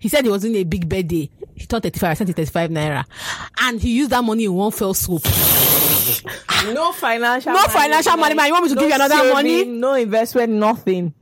[0.00, 1.30] He said it was in a big birthday.
[1.54, 2.10] He turned 35.
[2.10, 3.04] I sent him 35 naira.
[3.60, 5.22] And he used that money in one fell swoop.
[6.72, 8.46] No financial No financial money, man.
[8.46, 9.64] You want me to give you another money?
[9.64, 11.14] No investment, nothing.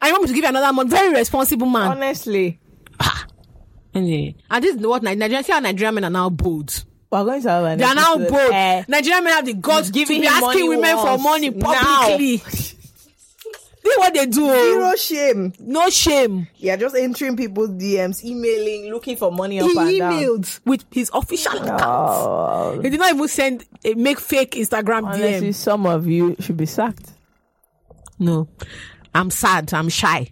[0.00, 0.90] I want me to give you another money?
[0.90, 1.92] Very responsible man.
[1.92, 2.58] Honestly.
[3.94, 6.84] Anyway, and this is what Ni- Nigerian, see how Nigerian men are now bold.
[7.10, 8.32] We're going to have an They are now bold.
[8.52, 12.42] eh, Nigerian men have the guts to giving be asking women for money publicly.
[13.84, 14.46] See what they do.
[14.48, 14.72] oh.
[14.74, 15.52] Zero shame.
[15.60, 16.46] No shame.
[16.56, 20.12] You're just entering people's DMs, emailing, looking for money up He and down.
[20.12, 21.82] emailed with his official account.
[21.84, 25.54] Oh, He did not even send a make fake Instagram honestly, DM.
[25.54, 27.10] some of you should be sacked.
[28.18, 28.46] No,
[29.14, 29.72] I'm sad.
[29.74, 30.30] I'm shy.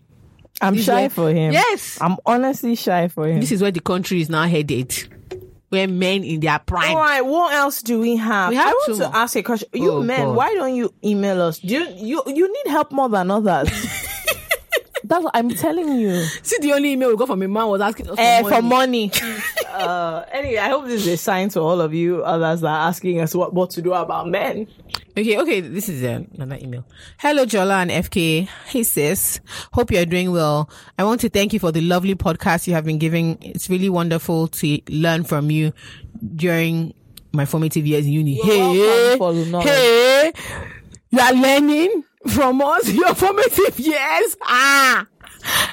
[0.61, 1.53] I'm This shy where- for him.
[1.53, 1.99] Yes.
[2.01, 3.41] I'm honestly shy for him.
[3.41, 4.95] This is where the country is now headed.
[5.71, 6.91] Where men in their prime.
[6.97, 8.51] All right, what else do we have?
[8.51, 9.17] We have I want two to more.
[9.17, 9.69] ask a question.
[9.73, 10.37] You Oh, men, God.
[10.37, 11.59] why don't you email us?
[11.61, 13.71] Do you you, you need help more than others?
[15.11, 16.23] That's what I'm telling you.
[16.43, 18.55] See, the only email we got from a man was asking us for Eh, money.
[18.57, 19.13] for money.
[19.69, 22.89] uh, anyway, I hope this is a sign to all of you others that are
[22.89, 24.69] asking us what, what to do about men.
[25.19, 26.85] Okay, okay, this is uh, another email.
[27.19, 28.49] Hello, Jola and FK.
[28.69, 29.41] Hey, sis.
[29.73, 30.71] Hope you're doing well.
[30.97, 33.37] I want to thank you for the lovely podcast you have been giving.
[33.43, 35.73] It's really wonderful to learn from you
[36.37, 36.95] during
[37.33, 38.35] my formative years in uni.
[38.35, 39.69] hey, welcome for the knowledge.
[39.69, 40.33] hey,
[41.11, 44.37] you are learning from us your formative years.
[44.43, 45.07] Ah,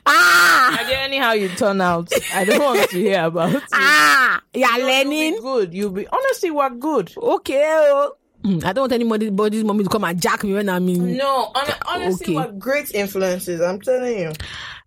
[0.05, 2.09] ah, I get anyhow you turn out.
[2.33, 3.63] I don't want to hear about it.
[3.73, 5.41] ah, you are You'll learning.
[5.41, 5.73] good.
[5.73, 7.13] You'll be honestly we're good.
[7.17, 7.63] Okay.
[7.67, 8.13] oh.
[8.43, 11.17] Hmm, I don't want anybody's body's mommy to come and jack me when I'm in.
[11.17, 12.47] No, hon- honestly, Okay.
[12.51, 13.59] we're great influences.
[13.61, 14.31] I'm telling you.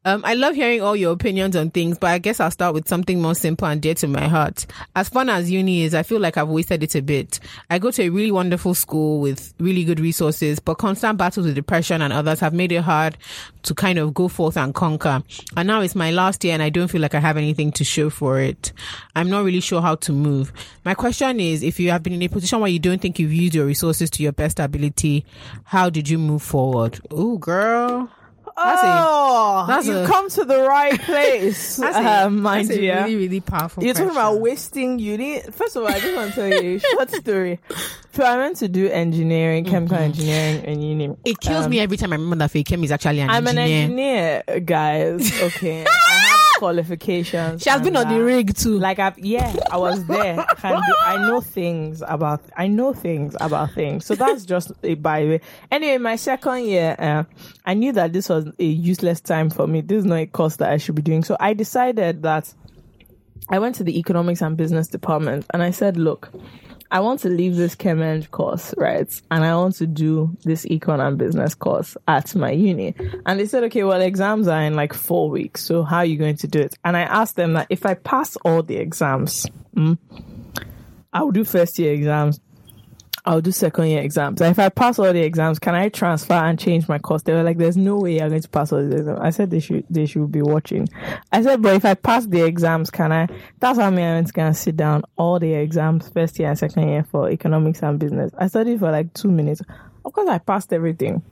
[0.07, 2.89] Um, I love hearing all your opinions on things, but I guess I'll start with
[2.89, 4.65] something more simple and dear to my heart.
[4.97, 7.39] As fun as uni is, I feel like I've wasted it a bit.
[7.69, 11.55] I go to a really wonderful school with really good resources, but constant battles with
[11.55, 13.19] depression and others have made it hard
[13.65, 15.23] to kind of go forth and conquer.
[15.55, 17.85] And now it's my last year and I don't feel like I have anything to
[17.85, 18.73] show for it.
[19.15, 20.51] I'm not really sure how to move.
[20.83, 23.35] My question is, if you have been in a position where you don't think you've
[23.35, 25.27] used your resources to your best ability,
[25.65, 26.99] how did you move forward?
[27.13, 28.11] Ooh, girl.
[28.63, 32.59] That's a- oh, that's you've a- come to the right place, That's a, um, my
[32.63, 35.41] that's a really, really powerful You're talking about wasting uni.
[35.51, 37.59] First of all, I just want to tell you a short story.
[38.13, 41.09] So I went to do engineering, chemical engineering in uni.
[41.09, 41.21] Mm-hmm.
[41.25, 43.37] It kills Um, me every time I remember that Feyikemi is actually an engineer.
[43.39, 44.61] I'm an engineer.
[44.61, 45.43] guys.
[45.43, 45.87] Okay,
[46.61, 47.63] qualifications.
[47.63, 48.79] She has been on the rig too.
[48.79, 50.39] Like I've yeah, I was there.
[50.63, 54.05] I, do, I know things about I know things about things.
[54.05, 55.41] So that's just a by the way.
[55.73, 57.25] Anyway, my second year, uh,
[57.65, 59.81] I knew that this was a useless time for me.
[59.81, 61.25] This is not a course that I should be doing.
[61.25, 62.53] So I decided that
[63.49, 66.31] I went to the economics and business department and I said, look,
[66.91, 69.09] I want to leave this Chem course, right?
[69.31, 72.95] And I want to do this econ and business course at my uni.
[73.27, 75.63] And they said, okay, well, exams are in like four weeks.
[75.63, 76.75] So how are you going to do it?
[76.85, 79.99] And I asked them that if I pass all the exams, mm,
[81.13, 82.41] I'll do first year exams.
[83.31, 84.41] I'll do second year exams.
[84.41, 87.23] If I pass all the exams, can I transfer and change my course?
[87.23, 89.51] They were like, "There's no way you're going to pass all the exams." I said
[89.53, 90.89] they should they should be watching.
[91.31, 93.29] I said, but if I pass the exams, can I?
[93.61, 97.05] That's how my and gonna sit down all the exams, first year and second year
[97.05, 98.33] for economics and business.
[98.37, 99.63] I studied for like two minutes.
[100.05, 101.23] Of course, I passed everything.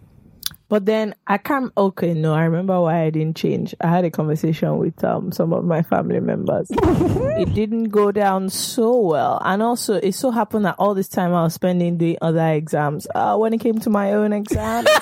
[0.68, 1.72] But then I can't.
[1.76, 3.74] Okay, no, I remember why I didn't change.
[3.80, 6.68] I had a conversation with um some of my family members.
[6.70, 11.34] it didn't go down so well, and also it so happened that all this time
[11.34, 13.06] I was spending doing other exams.
[13.14, 14.96] Uh, when it came to my own exam, um,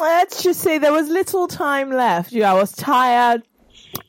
[0.00, 2.32] let's just say there was little time left.
[2.32, 3.42] Yeah, I was tired.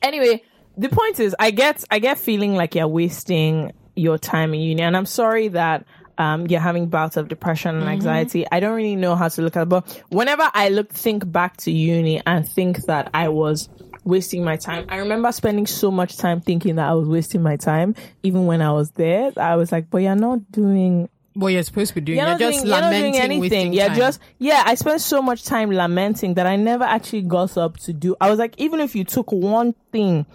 [0.02, 0.42] Anyway,
[0.76, 4.82] the point is, I get I get feeling like you're wasting your time in uni,
[4.82, 5.86] and I'm sorry that
[6.18, 8.46] um, you're having bouts of depression and anxiety.
[8.50, 11.56] I don't really know how to look at it, but whenever I look think back
[11.58, 13.68] to uni and think that I was
[14.04, 17.56] wasting my time, I remember spending so much time thinking that I was wasting my
[17.56, 19.32] time, even when I was there.
[19.36, 22.18] I was like, but you're not doing what you're supposed to be doing.
[22.18, 23.72] you're, You're, not just doing, you're not doing anything.
[23.72, 23.96] You're time.
[23.96, 24.62] just yeah.
[24.64, 28.16] I spent so much time lamenting that I never actually got up to do.
[28.20, 30.26] I was like, even if you took one thing,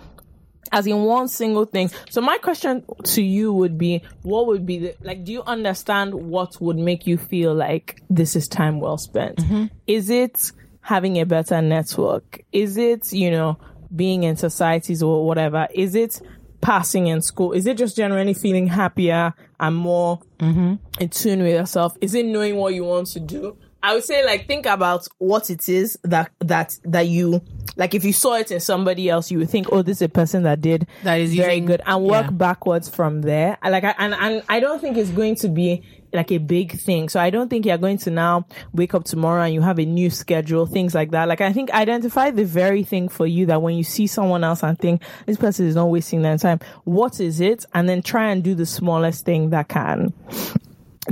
[0.72, 1.92] as in one single thing.
[2.10, 5.24] So my question to you would be, what would be the like?
[5.24, 9.38] Do you understand what would make you feel like this is time well spent?
[9.38, 9.66] Mm-hmm.
[9.88, 10.52] Is it
[10.82, 12.42] having a better network?
[12.52, 13.58] Is it you know
[13.96, 15.68] being in societies or whatever?
[15.74, 16.22] Is it
[16.62, 17.54] passing in school?
[17.54, 20.80] Is it just generally feeling happier and more in
[21.10, 21.98] tune with yourself?
[22.02, 23.58] Is it knowing what you want to do?
[23.82, 27.42] I would say like think about what it is that that that you
[27.78, 30.10] like if you saw it in somebody else you would think oh this is a
[30.10, 32.32] person that did That is very using- good and work yeah.
[32.32, 33.58] backwards from there.
[33.62, 36.72] I like I, and and I don't think it's going to be like a big
[36.72, 37.08] thing.
[37.08, 39.86] So I don't think you're going to now wake up tomorrow and you have a
[39.86, 41.28] new schedule things like that.
[41.28, 44.64] Like I think identify the very thing for you that when you see someone else
[44.64, 47.64] and think this person is not wasting their time what is it?
[47.76, 50.12] And then try and do the smallest thing that can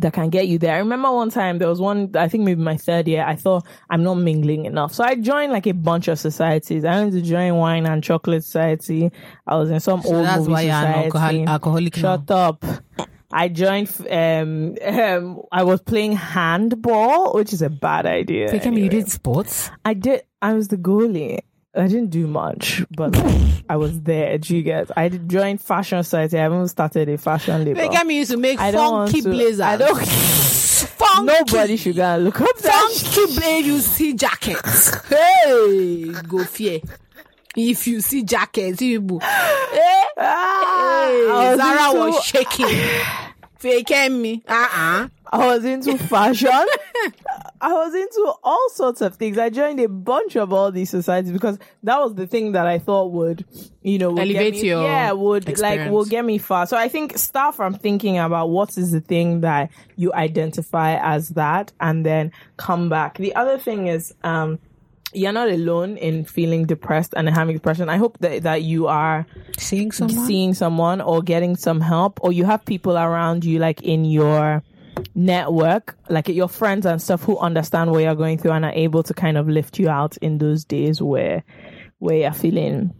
[0.01, 0.75] that can get you there.
[0.75, 3.65] I remember one time there was one, I think maybe my third year, I thought
[3.89, 4.93] I'm not mingling enough.
[4.93, 6.85] So I joined like a bunch of societies.
[6.85, 9.11] I went to join wine and chocolate society.
[9.45, 12.63] I was in some old that's movie why you're an alcohol- alcoholic Shut up.
[13.31, 18.47] I joined, um, um, I was playing handball, which is a bad idea.
[18.49, 18.89] Feyikemi, you anyway.
[18.89, 19.69] did sports.
[19.83, 20.21] I did.
[20.41, 21.39] I was the goalie.
[21.77, 24.37] I didn't do much, but like, I was there.
[24.37, 24.89] Do you get?
[24.97, 26.37] I joined fashion society.
[26.37, 27.79] I haven't started a fashion label.
[27.81, 29.59] Feyikemi used to make I funky to- blazers.
[29.61, 30.05] I don't.
[30.07, 32.91] funky, Nobody should go and look up that.
[32.91, 33.65] funky blaze.
[33.67, 35.07] You see jackets.
[35.09, 36.79] hey, go fear.
[37.55, 39.19] If you see jackets, you will.
[39.69, 42.67] Hey, Ah, hey, was Zara was shaking.
[43.59, 44.43] Feyikemi me.
[44.47, 45.07] Uh-uh.
[45.31, 46.49] I was into fashion.
[47.61, 49.37] I was into all sorts of things.
[49.37, 52.79] I joined a bunch of all these societies because that was the thing that I
[52.79, 53.45] thought would,
[53.81, 55.91] you know, would Elevate get me, your yeah, would like experience.
[55.91, 56.65] will get me far.
[56.67, 61.29] So I think start from thinking about what is the thing that you identify as
[61.29, 63.17] that, and then come back.
[63.17, 64.59] The other thing is, um,
[65.13, 67.89] you're not alone in feeling depressed and having depression.
[67.89, 69.25] I hope that that you are
[69.57, 70.25] Seeing someone?
[70.27, 74.63] seeing someone or getting some help or you have people around you like in your
[75.15, 79.03] network like your friends and stuff who understand what you're going through and are able
[79.03, 81.43] to kind of lift you out in those days where
[81.99, 82.93] where you're feeling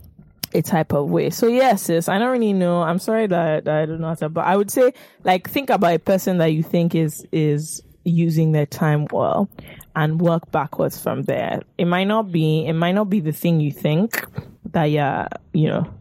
[0.54, 1.30] a type of way.
[1.30, 2.82] So yes, sis, I don't really know.
[2.82, 4.93] I'm sorry that, that I don't know how to, but I would say
[5.24, 9.50] like think about a person that you think is is using their time well
[9.95, 11.62] and work backwards from there.
[11.78, 14.26] It might not be it might not be the thing you think
[14.72, 15.93] that yeah, you know,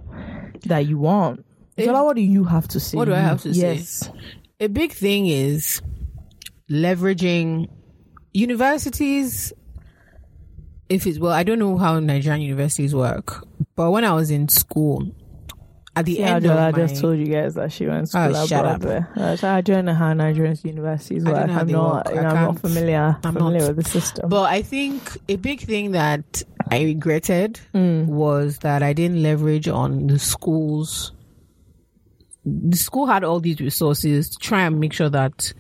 [0.67, 1.45] that you want.
[1.77, 2.97] Jola, eh, what do you have to say?
[2.97, 3.83] What do I have to say?
[4.61, 5.81] A big thing is
[6.71, 7.69] leveraging
[8.33, 9.53] universities
[10.89, 13.45] if it's well i don't know how nigerian universities work
[13.77, 15.11] but when i was in school
[15.95, 18.11] at the Yeah, end Jola of my, just told you guys that she went to
[18.11, 19.45] school Oh, shut up.
[19.45, 21.49] I don't know how Nigerian universities I work.
[21.49, 22.07] how I'm not.
[22.09, 23.77] I you know, I'm can't- familiar I'm familiar not.
[23.77, 24.29] with the system.
[24.29, 25.01] but i think
[25.31, 28.05] a big thing that i regretted Mm.
[28.09, 31.13] was that i didn't leverage on the schools
[32.47, 35.53] the school had all these resources to try and make sure that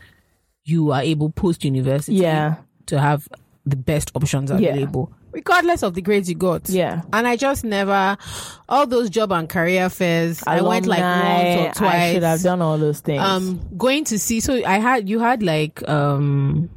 [0.65, 2.57] you are able post university yeah,
[2.87, 3.29] to have
[3.65, 4.71] the best options Yeah.
[4.71, 6.69] available, regardless of the grades you got.
[6.69, 7.03] yeah.
[7.13, 8.17] And I just never,
[8.69, 11.95] all those job and career fairs, I went like once or twice.
[11.95, 13.21] I should have done all those things.
[13.21, 16.71] Um, going to see, so I had, you had like, um,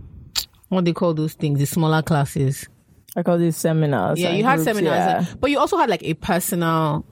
[0.70, 2.68] what they call those things, the smaller classes.
[3.16, 4.20] I call these seminars.
[4.20, 5.36] Yeah, you had groups, seminars, yeah.
[5.39, 7.05] but you also had like a personal.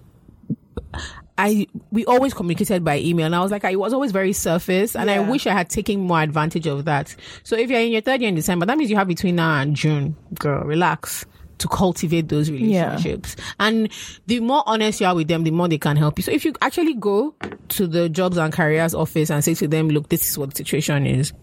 [1.38, 4.96] I we always communicated by email, and I was like, I was always very surface,
[4.96, 7.16] and I wish I had taken more advantage of that.
[7.44, 9.62] So if you're in your third year in December, that means you have between now
[9.62, 11.26] and June, girl, relax
[11.60, 13.36] to cultivate those relationships.
[13.60, 13.90] And
[14.28, 16.24] the more honest you are with them, the more they can help you.
[16.24, 17.34] So if you actually go
[17.70, 20.56] to the jobs and careers office and say to them, look, this is what the
[20.56, 21.34] situation is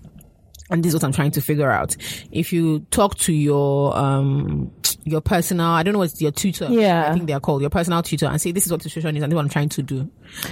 [0.71, 1.97] and this is what I'm trying to figure out.
[2.33, 4.71] If you talk to your um
[5.05, 6.67] your personal, I don't know what's your tutor.
[6.71, 7.11] Yeah.
[7.11, 9.17] I think they are called your personal tutor, and say this is what the situation
[9.17, 10.11] is, and this is what I'm trying to do.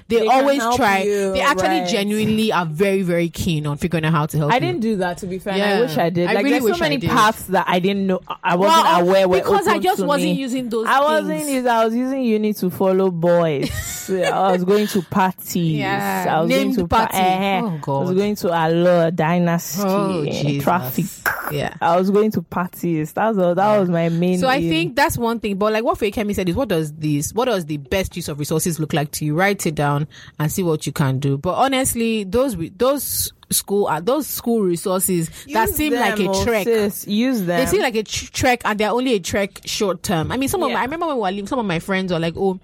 [0.08, 1.02] They, They always try.
[1.02, 1.88] you, they actually right.
[1.88, 4.52] genuinely are very very keen on figuring out how to help.
[4.52, 4.60] I you.
[4.60, 5.56] did didn't do that to be fair.
[5.56, 5.76] Yeah.
[5.76, 6.28] I wish I did.
[6.28, 8.20] I like really there's so many paths that I didn't know.
[8.42, 10.40] I wasn't Well, aware were because I just wasn't me.
[10.40, 11.50] using those I wasn't things.
[11.50, 11.68] using.
[11.68, 13.70] I was using uni to follow boys.
[14.10, 15.78] I was going to parties.
[15.78, 17.16] Yeah, I was named going to party.
[17.16, 20.62] eh, Oh, I was going to a Allure Dynasty Oh, Jesus.
[20.64, 21.04] traffic.
[21.50, 21.74] Yeah.
[21.80, 23.12] I was going to parties.
[23.12, 24.38] That was that was my main.
[24.38, 24.68] So I aim.
[24.68, 25.56] think that's one thing.
[25.58, 28.38] But like what Kemi said is what does this what does the best use of
[28.38, 29.34] resources look like to you?
[29.34, 31.38] Write it down and see what you can do.
[31.38, 36.44] But honestly, those those school uh, those school resources that Use seem like a oh,
[36.44, 36.64] trek.
[36.64, 37.06] sis.
[37.06, 37.58] Use them.
[37.58, 40.32] They seem like a tr- trek and they're only a trek short term.
[40.32, 42.12] I mean, some of my, I remember when we were leaving, some of my friends
[42.12, 42.58] were like, oh,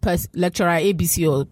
[0.00, 1.46] pers- lecturer ABC or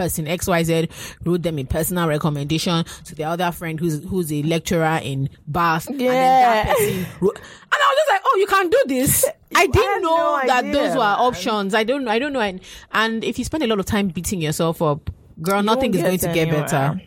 [0.00, 0.90] person XYZ
[1.24, 5.88] wrote them a personal recommendation to the other friend who's who's a lecturer in Bath.
[5.88, 6.74] And then that Yeah.
[6.74, 9.24] person wrote, and I was just like, oh, you can do this.
[9.54, 11.74] I didn't know no that idea, those were options.
[11.74, 12.10] I don't, know.
[12.10, 12.40] I don't know.
[12.40, 12.60] And,
[12.92, 15.10] and if you spend a lot of time beating yourself up,
[15.42, 17.00] girl, nothing is going to get better.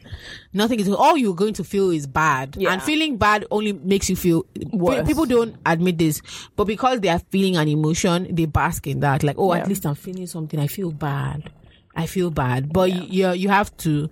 [0.54, 2.56] Nothing is, all you're going to feel is bad.
[2.60, 2.74] Yeah.
[2.74, 5.08] And feeling bad only makes you feel, Worse.
[5.08, 6.22] people don't admit this,
[6.56, 9.24] but because they are feeling an emotion, they bask in that.
[9.24, 9.62] Like, oh, Yeah.
[9.62, 10.60] at least I'm feeling something.
[10.60, 11.50] I feel bad.
[11.96, 12.72] I feel bad.
[12.74, 14.10] But you, you have to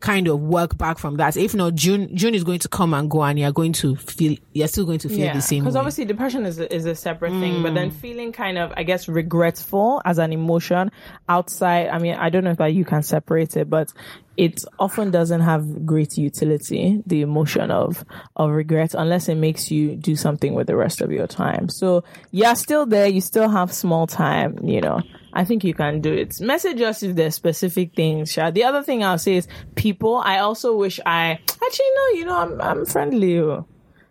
[0.00, 1.34] kind of work back from that.
[1.34, 4.36] If not, June, June is going to come and go and you're going to feel,
[4.52, 7.30] you're still going to feel the same Because obviously depression is a, is a separate
[7.40, 7.74] thing, but Mm.
[7.74, 10.90] then feeling kind of, I guess, regretful as an emotion
[11.26, 11.88] outside.
[11.88, 13.92] I mean, I don't know if that you can separate it, but
[14.36, 17.02] it often doesn't have great utility.
[17.06, 18.04] The emotion of
[18.36, 21.68] of regret, unless it makes you do something with the rest of your time.
[21.70, 23.06] So you're still there.
[23.06, 24.58] You still have small time.
[24.64, 25.00] You know.
[25.34, 26.40] I think you can do it.
[26.40, 28.32] Message us if there's specific things.
[28.32, 28.50] Sha.
[28.50, 30.16] The other thing I'll say is people.
[30.16, 32.08] I also wish I actually no.
[32.18, 33.38] You know, I'm I'm friendly.
[33.40, 33.66] oh.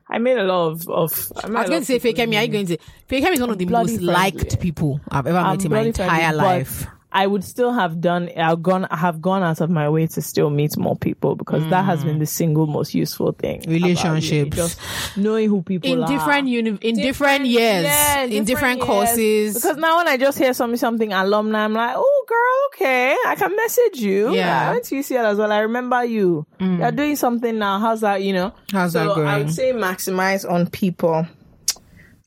[0.09, 0.89] I made a lot of.
[0.89, 2.37] of I, I was going to say Feyikemi.
[2.37, 4.13] Are you going to say Feyikemi is one of the most friendly.
[4.13, 6.87] liked people I've ever I'm met in my entire friendly, life.
[7.15, 8.29] I would still have done.
[8.35, 8.85] I've gone.
[8.89, 12.03] I have gone out of my way to still meet more people because that has
[12.03, 13.57] been the single most useful thing.
[13.61, 13.67] about.
[13.71, 14.55] Relationships.
[14.57, 14.79] just
[15.15, 16.07] knowing who people In are.
[16.07, 18.87] different uni- in different, years, yeah, in different years.
[18.87, 19.53] courses.
[19.53, 23.35] Because now when I just hear something, something alumni, I'm like, oh girl, okay, I
[23.35, 24.33] can message you.
[24.33, 24.63] Yeah.
[24.65, 24.67] Mm.
[24.67, 25.51] I went to UCL as well.
[25.51, 26.45] I remember you.
[26.59, 27.77] You're doing something now.
[27.79, 28.23] How's that?
[28.23, 28.53] You know.
[28.71, 29.27] How's so that going?
[29.27, 31.27] I would say maximize on people.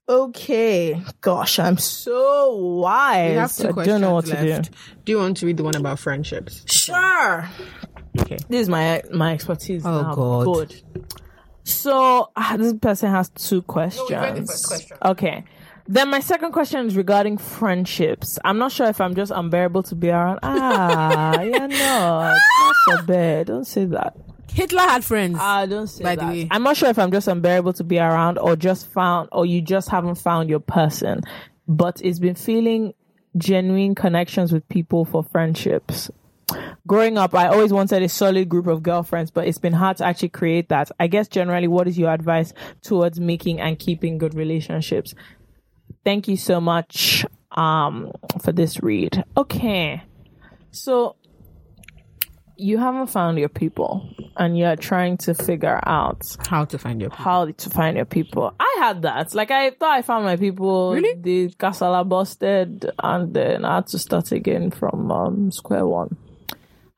[0.09, 1.03] Okay.
[1.21, 3.31] Gosh, I'm so wise.
[3.31, 4.65] we have two I questions don't know what left.
[4.67, 4.77] to do.
[5.05, 6.63] Do you want to read the one about friendships?
[6.67, 7.49] Sure.
[8.21, 8.39] Okay.
[8.49, 9.85] This is my my expertise.
[9.85, 10.15] Oh, now.
[10.15, 10.45] God.
[10.45, 10.83] Good.
[11.65, 14.09] So ah, this person has two questions.
[14.11, 14.97] read the first question.
[15.05, 15.45] Okay.
[15.89, 18.39] Then my second question is regarding friendships.
[18.45, 20.41] I'm not sure if I'm just unbearable to be around.
[20.43, 23.47] Ah, yeah, no, it's not so bad.
[23.47, 24.17] Don't say that.
[24.53, 25.37] Hitler had friends.
[25.41, 26.33] Ah, don't say By the that.
[26.33, 26.49] way.
[26.51, 29.61] I'm not sure if I'm just unbearable to be around, or just found, or you
[29.61, 31.23] just haven't found your person.
[31.69, 32.95] But it's been feeling
[33.37, 36.11] genuine connections with people for friendships.
[36.87, 40.05] Growing up, I always wanted a solid group of girlfriends, but it's been hard to
[40.07, 40.91] actually create that.
[41.01, 45.13] I guess generally, what is your advice towards making and keeping good relationships?
[46.05, 49.25] Thank you so much um, for this read.
[49.37, 50.03] Okay,
[50.71, 51.17] so
[52.57, 57.11] you haven't found your people and you're trying to figure out How to find your
[57.11, 57.25] people.
[57.25, 58.55] how to find your people.
[58.59, 59.35] I had that.
[59.35, 60.93] Like I thought I found my people.
[60.95, 61.15] Really?
[61.21, 66.17] The Casala busted and then I had to start again from um, square one.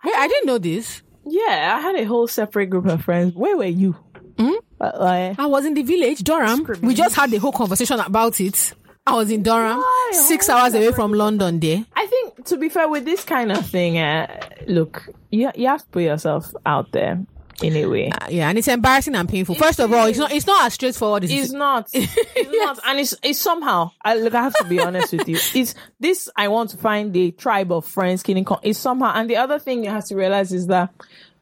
[0.03, 1.03] Hey, I didn't know this.
[1.27, 3.35] Yeah, I had a whole separate group of friends.
[3.35, 3.97] Where were you?
[4.81, 6.65] Uh, like, I was in the village, Durham.
[6.83, 8.73] We just had the whole conversation about it.
[9.09, 10.11] I was in Durham, Why?
[10.13, 11.61] six Why hours away from London.
[11.61, 14.27] There, I think to be fair with this kind of thing, uh,
[14.67, 17.25] look, you you have to put yourself out there
[17.63, 18.11] in a way.
[18.11, 19.55] Uh, yeah, and it's embarrassing and painful.
[19.55, 21.89] First of all, it's not it's not as straightforward as It's not.
[21.93, 22.15] It's
[22.65, 23.91] not, and it's it's somehow.
[24.03, 24.35] I look.
[24.35, 25.39] I have to be honest with you.
[25.55, 26.29] It's this.
[26.37, 28.23] I want to find the tribe of friends.
[28.23, 29.13] Killing is somehow.
[29.15, 30.91] And the other thing you have to realize is that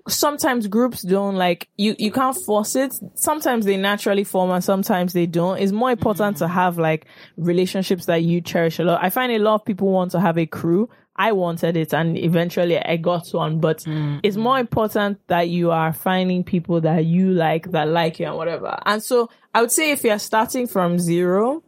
[0.08, 1.94] sometimes groups don't like you.
[1.98, 2.94] You can't force it.
[3.14, 5.58] Sometimes they naturally form, and sometimes they don't.
[5.58, 6.54] It's more important to mm-hmm.
[6.54, 9.02] have like relationships that you cherish a lot.
[9.02, 10.88] I find a lot of people want to have a crew.
[11.18, 14.18] I wanted it and eventually I got one, but mm-hmm.
[14.22, 18.36] it's more important that you are finding people that you like, that like you and
[18.36, 18.78] whatever.
[18.84, 21.62] And so I would say if you're starting from zero,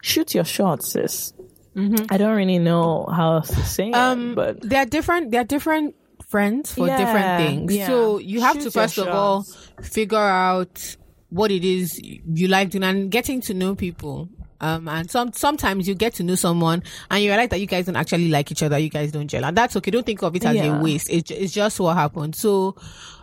[0.00, 1.32] shoot your shot, sis.
[1.74, 2.04] Mm-hmm.
[2.08, 5.32] I don't really know how else to say it, um, but they're different.
[5.32, 5.96] They're different
[6.34, 7.76] friends for Yeah, different things.
[7.76, 7.86] yeah.
[7.86, 9.44] So you have Shoot to first of all
[9.82, 10.96] figure out
[11.30, 14.28] what it is you like doing and getting to know people.
[14.60, 17.86] Um, and some sometimes you get to know someone and you realize that you guys
[17.86, 18.78] don't actually like each other.
[18.78, 19.90] You guys don't gel, and that's okay.
[19.92, 20.78] Don't think of it as Yeah.
[20.78, 21.08] a waste.
[21.10, 22.34] It's it's just what happened.
[22.34, 22.74] So,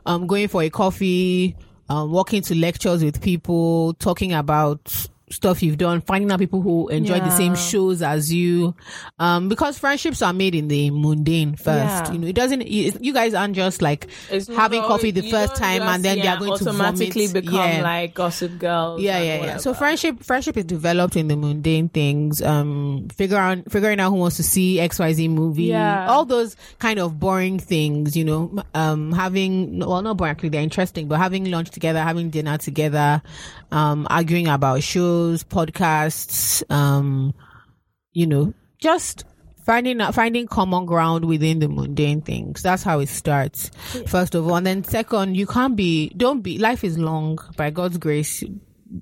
[0.06, 1.56] um, going for a coffee,
[1.90, 6.88] um, walking to lectures with people, talking about stuff you've done, finding out people who
[6.90, 8.76] enjoy the same shows as you,
[9.20, 11.68] um, because friendships are made in the mundane first.
[12.08, 12.12] Yeah.
[12.12, 12.68] You know, it doesn't.
[12.68, 16.18] You you guys aren't just like It's having coffee the first time just, and then
[16.18, 17.82] yeah, they are going to automatically become Yeah.
[17.82, 19.02] like gossip girls.
[19.02, 19.58] Yeah, yeah, yeah.
[19.58, 22.42] So friendship, friendship is developed in the mundane things.
[22.42, 25.64] Um, figure out, figuring out who wants to see X, Y, Z movie.
[25.66, 26.08] Yeah.
[26.10, 28.64] All those kind of boring things, you know.
[28.74, 30.32] Um, having well, not boring.
[30.32, 33.22] Actually, they're interesting, but having lunch together, having dinner together,
[33.72, 37.34] um, arguing about shows, podcasts, um,
[38.14, 39.24] you know, just
[39.66, 42.62] finding out, finding common ground within the mundane things.
[42.62, 43.70] That's how it starts.
[44.08, 46.58] First of all, and then second, you can't be, don't be.
[46.58, 47.38] Life is long.
[47.58, 48.44] By God's grace,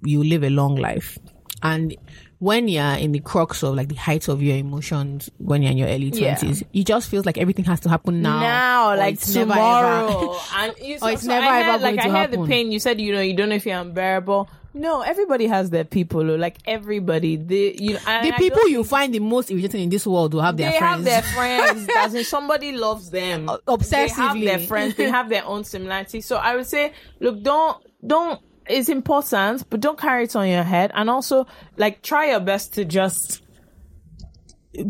[0.03, 1.17] you live a long life,
[1.63, 1.95] and
[2.41, 5.77] when you're in the crux of like the height of your emotions, when you're in
[5.77, 6.35] your early Yeah.
[6.35, 8.39] twenties, it just feels like everything has to happen now.
[8.39, 10.07] now, like it's never, tomorrow.
[10.31, 12.45] ever- and you, Or it's so never I ever heard, like going I heard the
[12.45, 12.71] pain.
[12.71, 14.49] You said you know you don't know if you're unbearable.
[14.79, 16.23] No, everybody has their people.
[16.37, 20.33] Like everybody, they you know the people you find the most irritating in this world
[20.33, 20.95] will have their they friends.
[20.95, 21.89] have their friends.
[21.97, 23.47] As in somebody loves them.
[23.67, 23.89] obsessively.
[23.89, 24.95] They have their friends.
[24.95, 26.25] They have their own similarities.
[26.25, 28.39] So I would say, look, don't don't.
[28.67, 30.91] It's important, but don't carry it on your head.
[30.93, 33.41] And also, like, try your best to just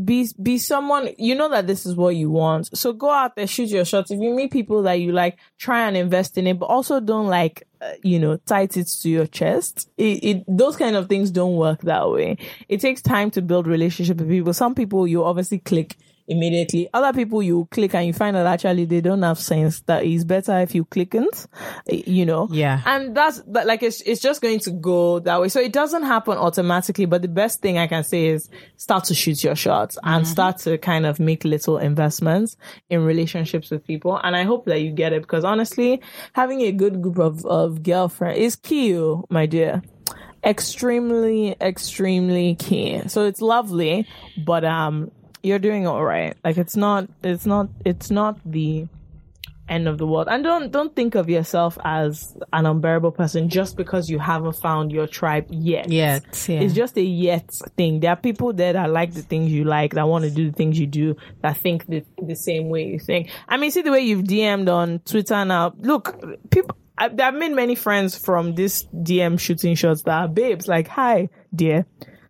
[0.03, 2.77] be be someone you know that this is what you want.
[2.77, 4.11] So go out there, shoot your shots.
[4.11, 7.27] If you meet people that you like, try and invest in it, but also don't
[7.27, 9.89] like Uh, you know tight it to your chest.
[9.97, 12.37] It, it those kind of things don't work that way.
[12.67, 14.53] It takes time to build relationship with people.
[14.53, 15.95] Some people you obviously click
[16.29, 16.87] immediately.
[16.93, 19.81] Other people you click and you find that actually they don't have sense.
[19.81, 21.47] That is better if you clickn't,
[21.89, 22.47] eh, you know.
[22.51, 22.81] Yeah.
[22.85, 25.49] And that's that like it's it's just going to go that way.
[25.49, 27.05] So it doesn't happen automatically.
[27.05, 30.59] But the best thing I can say is start to shoot your shots and start
[30.59, 32.55] to kind of make little investments
[32.89, 34.19] in relationships with people.
[34.23, 36.01] And I hope that you get it because honestly,
[36.33, 39.81] having a good group of of girlfriend is key, oh, my dear.
[40.41, 43.01] Extremely, extremely key.
[43.07, 44.07] So it's lovely,
[44.45, 45.11] but um,
[45.43, 46.35] you're doing all right.
[46.43, 48.87] Like it's not, it's not, it's not the
[49.69, 50.27] end of the world.
[50.29, 54.91] And don't don't think of yourself as an unbearable person just because you haven't found
[54.91, 55.89] your tribe yet.
[55.89, 56.59] Yet, yeah.
[56.59, 57.99] It's just a yet thing.
[57.99, 60.55] There are people there that like the things you like, that want to do the
[60.55, 63.29] things you do, that think the, the same way you think.
[63.47, 65.73] I mean, see the way you've DM'd on Twitter now.
[65.77, 66.75] Look, people.
[66.97, 70.67] I, I've made many friends from this DM shooting shots that are babes.
[70.67, 71.85] Like, hi, dear.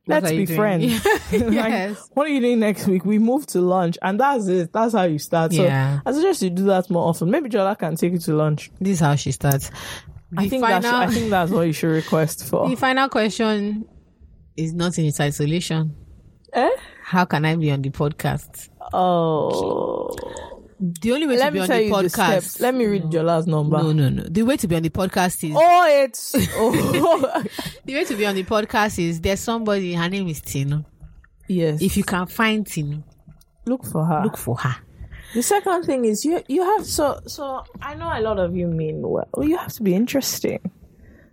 [0.10, 0.58] Let's be doing?
[0.60, 1.06] friends.
[1.32, 2.10] Like, Yes.
[2.14, 3.06] what are you doing next week?
[3.06, 4.74] We move to lunch, and that's it.
[4.74, 5.54] That's how you start.
[5.54, 6.00] So Yeah.
[6.06, 7.30] I suggest you do that more often.
[7.32, 8.72] Maybe Jola can take you to lunch.
[8.82, 9.70] This is how she starts.
[10.38, 12.70] I The think that's final- I think that's what you should request for.
[12.70, 13.86] The final question
[14.58, 15.96] is not in its isolation.
[16.54, 16.70] Eh?
[17.04, 18.70] How can I be on the podcast?
[18.94, 20.10] Oh,
[20.80, 22.62] The only way let to be on the you the podcast.
[22.62, 23.78] Let me read Jola's number.
[23.84, 24.24] no, no, no.
[24.24, 27.44] The way to be on the podcast is Oh, it's oh
[27.84, 29.94] the way to be on the podcast is there's somebody.
[29.94, 30.86] Her name is Tino.
[31.48, 31.82] yes.
[31.82, 33.04] If you can find Tino,
[33.66, 34.22] look for her.
[34.24, 34.76] look for her.
[35.34, 38.68] The second thing is you you have so so I know a lot of you
[38.68, 39.28] mean well.
[39.42, 40.60] You have to be interesting.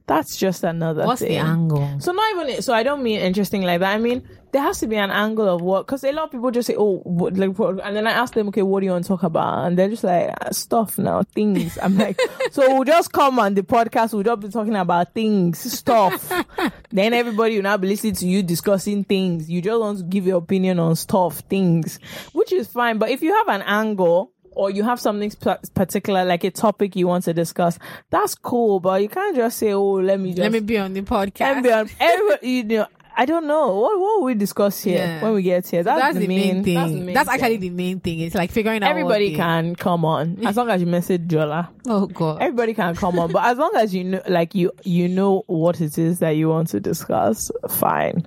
[0.09, 1.31] That's just another What's thing.
[1.31, 2.01] the angle?
[2.01, 2.75] So not even so.
[2.75, 3.95] I don't mean interesting like that.
[3.95, 6.51] I mean there has to be an angle of what because a lot of people
[6.51, 8.93] just say, "Oh, what, like," what- and then I ask them, "Okay, what do you
[8.93, 12.19] want to talk about?" And they're just like, "Ah, "Stuff now, things." I'm like,
[12.53, 14.15] "So we'll just come on the podcast.
[14.15, 16.33] We'll just be talking about things, stuff.
[16.91, 19.51] then everybody will now be listening to you discussing things.
[19.51, 21.99] You just want to give your opinion on stuff, things,
[22.33, 22.97] which is fine.
[22.97, 26.97] But if you have an angle." Or you have something sp- particular, like a topic
[26.97, 27.79] you want to discuss.
[28.09, 30.95] That's cool, but you can't just say, "Oh, let me just Let me be on
[30.95, 31.41] the podcast.
[31.43, 31.91] and beyond.
[32.01, 32.87] Everybody, you know,
[33.19, 35.23] I don't know what what will we discuss here Yeah.
[35.23, 35.83] when we get here.
[35.83, 36.75] That's, that's, the main, thing.
[36.75, 37.61] That's, That's, the main actually thing.
[37.61, 38.21] the main thing.
[38.21, 38.91] It's like figuring out.
[38.91, 41.69] everybody the- can come on as long as you message Jola.
[41.87, 42.43] Oh god.
[42.43, 45.81] Everybody can come on, but as long as you know, like you you know what
[45.81, 48.23] it is that you want to discuss, fine.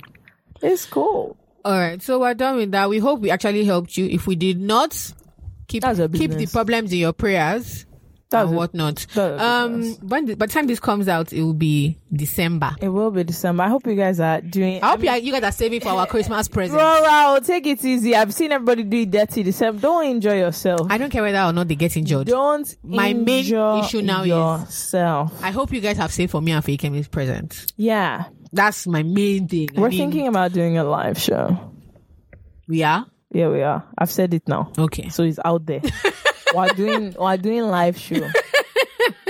[0.61, 1.37] It's cool.
[1.63, 2.89] All right, so we're done with that.
[2.89, 4.05] We hope we actually helped you.
[4.05, 4.91] If we did not,
[5.67, 7.85] keep keep the problems in your prayers
[8.32, 9.17] That's and whatnot.
[9.17, 12.75] Um, when the, by the time this comes out, it will be December.
[12.80, 13.63] It will be December.
[13.63, 14.84] I hope you guys are doing.
[14.84, 16.80] I hope you, are- you guys are saving for our Christmas present.
[16.80, 18.15] Rora, take it easy.
[18.15, 19.82] I've seen everybody do it dirty December.
[19.82, 20.82] Don't enjoy yourself.
[20.91, 22.27] I don't care whether or not they get injured.
[22.27, 25.43] don't My main issue now is- yourself.
[25.43, 27.73] I hope you guys have saved for me and Feyikemi's present.
[27.77, 29.69] Yeah, That's my main thing.
[29.75, 31.71] We're mean, thinking about doing a live show.
[32.67, 33.84] we are Yeah, we are.
[33.97, 35.09] I've said it now, okay.
[35.09, 35.82] so it's out there.
[36.54, 38.28] we're doing we're doing live show.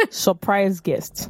[0.09, 1.29] Surprise guest.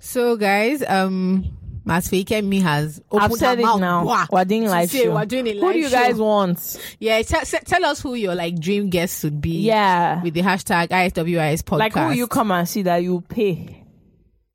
[0.00, 1.44] So guys, um,
[1.88, 4.04] as Feyikemi has I've opened said her it mouth, now.
[4.04, 5.14] wah, We're doing live show.
[5.14, 5.96] We're doing a live Who do you show.
[5.96, 6.94] guys want?
[6.98, 9.60] Yeah, tell, tell us who your like dream guest would be.
[9.62, 11.78] Yeah, with the hashtag ISWIS podcast.
[11.78, 13.84] like who you come and see that you pay.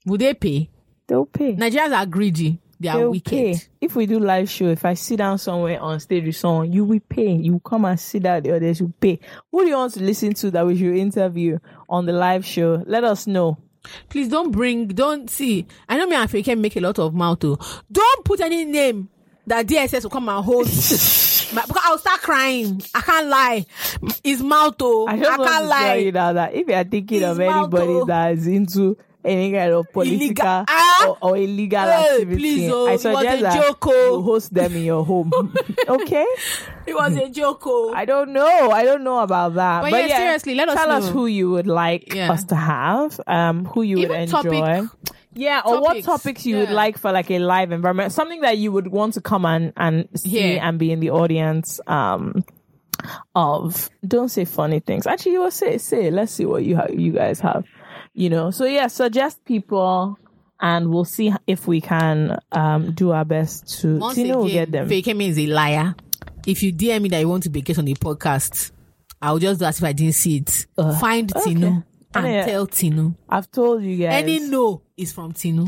[0.06, 0.70] Would they pay?
[1.08, 1.56] They'll pay.
[1.56, 2.60] Nigerians are greedy.
[2.84, 3.30] They are They'll wicked.
[3.32, 3.56] pay.
[3.82, 6.84] If we do live show, if I sit down somewhere on stage with someone, you
[6.86, 7.32] will pay.
[7.32, 9.20] You come and sit down, the others will pay.
[9.52, 11.58] Who do you want to listen to that we should interview
[11.90, 12.84] on the live show?
[12.86, 13.58] Let us know.
[14.10, 15.66] Please don't bring, don't see.
[15.90, 17.58] I know me and Feyikemi make a lot of mouth too.
[17.92, 19.10] Don't put any name
[19.48, 20.68] that DSS will come and hold.
[21.54, 22.82] My- because I'll start crying.
[22.96, 23.66] I can't lie.
[24.24, 24.76] It's mouth.
[24.80, 25.06] Oh.
[25.08, 25.96] I, I can't want to tell lie.
[25.96, 28.02] you now that if you are thinking It's of anybody Malto.
[28.02, 28.06] Oh.
[28.06, 31.07] that is into any kind of political Illegal- Ah!
[31.07, 34.15] or, or illegal Hey, activity, please, oh, I it was suggest a that joke, oh.
[34.17, 35.32] you host them in your home.
[35.88, 36.26] okay?
[36.86, 37.61] It was a joke.
[37.65, 37.93] Oh.
[37.95, 38.71] I don't know.
[38.71, 39.84] I don't know about that.
[39.89, 42.32] But yeah, seriously, let us tell us who you would like Yeah.
[42.32, 44.41] us to have, um, who you Even would enjoy.
[44.59, 44.89] topic-
[45.36, 48.59] yeah, or what topics, topics you would like for like a live environment, something that
[48.59, 50.67] you would want to come and and see Yeah.
[50.67, 51.80] and be in the audience.
[51.88, 52.43] Um,
[53.36, 55.07] of don't say funny things.
[55.07, 56.11] Actually, you will say say.
[56.11, 56.91] Let's see what you have.
[56.93, 57.65] You guys have.
[58.14, 58.51] You know.
[58.51, 60.18] So yeah, suggest people.
[60.59, 63.97] And we'll see if we can um, do our best to.
[63.97, 64.88] Once Tino will get them.
[64.88, 65.93] Feyikemi is a liar.
[66.47, 68.72] If you DM me that you want to be guest on the podcast,
[69.22, 70.68] I'll just do as if I didn't see it.
[70.78, 71.53] Uh, Find okay.
[71.53, 71.84] Tino
[72.14, 72.45] and Yeah.
[72.45, 73.14] tell Tino.
[73.28, 74.24] I've told you guys.
[74.24, 75.68] Any no is from Tino.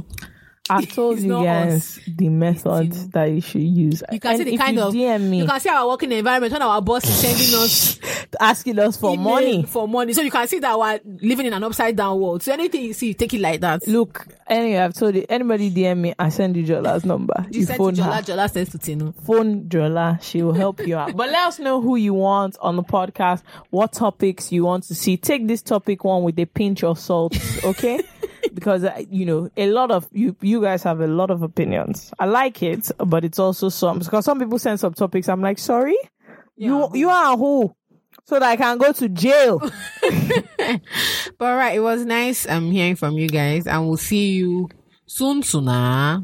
[0.67, 4.01] I've told you guys the method that you should use.
[4.11, 6.51] You can and see the kind of DM me You can see our working environment
[6.53, 7.99] when our boss is sending us
[8.39, 9.63] asking us for money.
[9.63, 10.13] for money.
[10.13, 12.41] So you can see that we're living in an upside down world.
[12.41, 13.87] So anything you see, take it like that.
[13.87, 15.25] Look, anyway, I've told you.
[15.29, 17.45] Anybody DM me, I send you Jola's number.
[17.51, 18.21] You You, phone Jola, her.
[18.23, 19.11] Jola says to Tino.
[19.23, 20.21] Phone Jola.
[20.23, 21.15] She will help you out.
[21.15, 23.43] But let us know who you want on the podcast.
[23.69, 25.17] What topics you want to see.
[25.17, 28.01] Take this topic one with a pinch of salt, okay?
[28.53, 32.11] because uh, you know a lot of you you guys have a lot of opinions.
[32.19, 35.29] I like it, but it's also some because some people send some topics.
[35.29, 35.97] I'm like, sorry,
[36.55, 37.75] you you are a who?
[38.27, 39.61] So that I can go to jail.
[41.37, 44.69] But right, it was nice um hearing from you guys, and we'll see you
[45.05, 46.23] soon, sooner.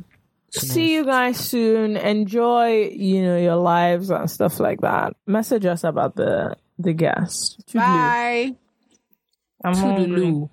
[0.52, 1.96] See you guys soon.
[1.96, 5.16] Enjoy, you know, your lives and stuff like that.
[5.26, 7.64] Message us about the the guest.
[7.68, 7.80] Toodaloo.
[7.80, 8.56] Bye.
[9.64, 10.08] I'm hungry.
[10.08, 10.50] Toodaloo.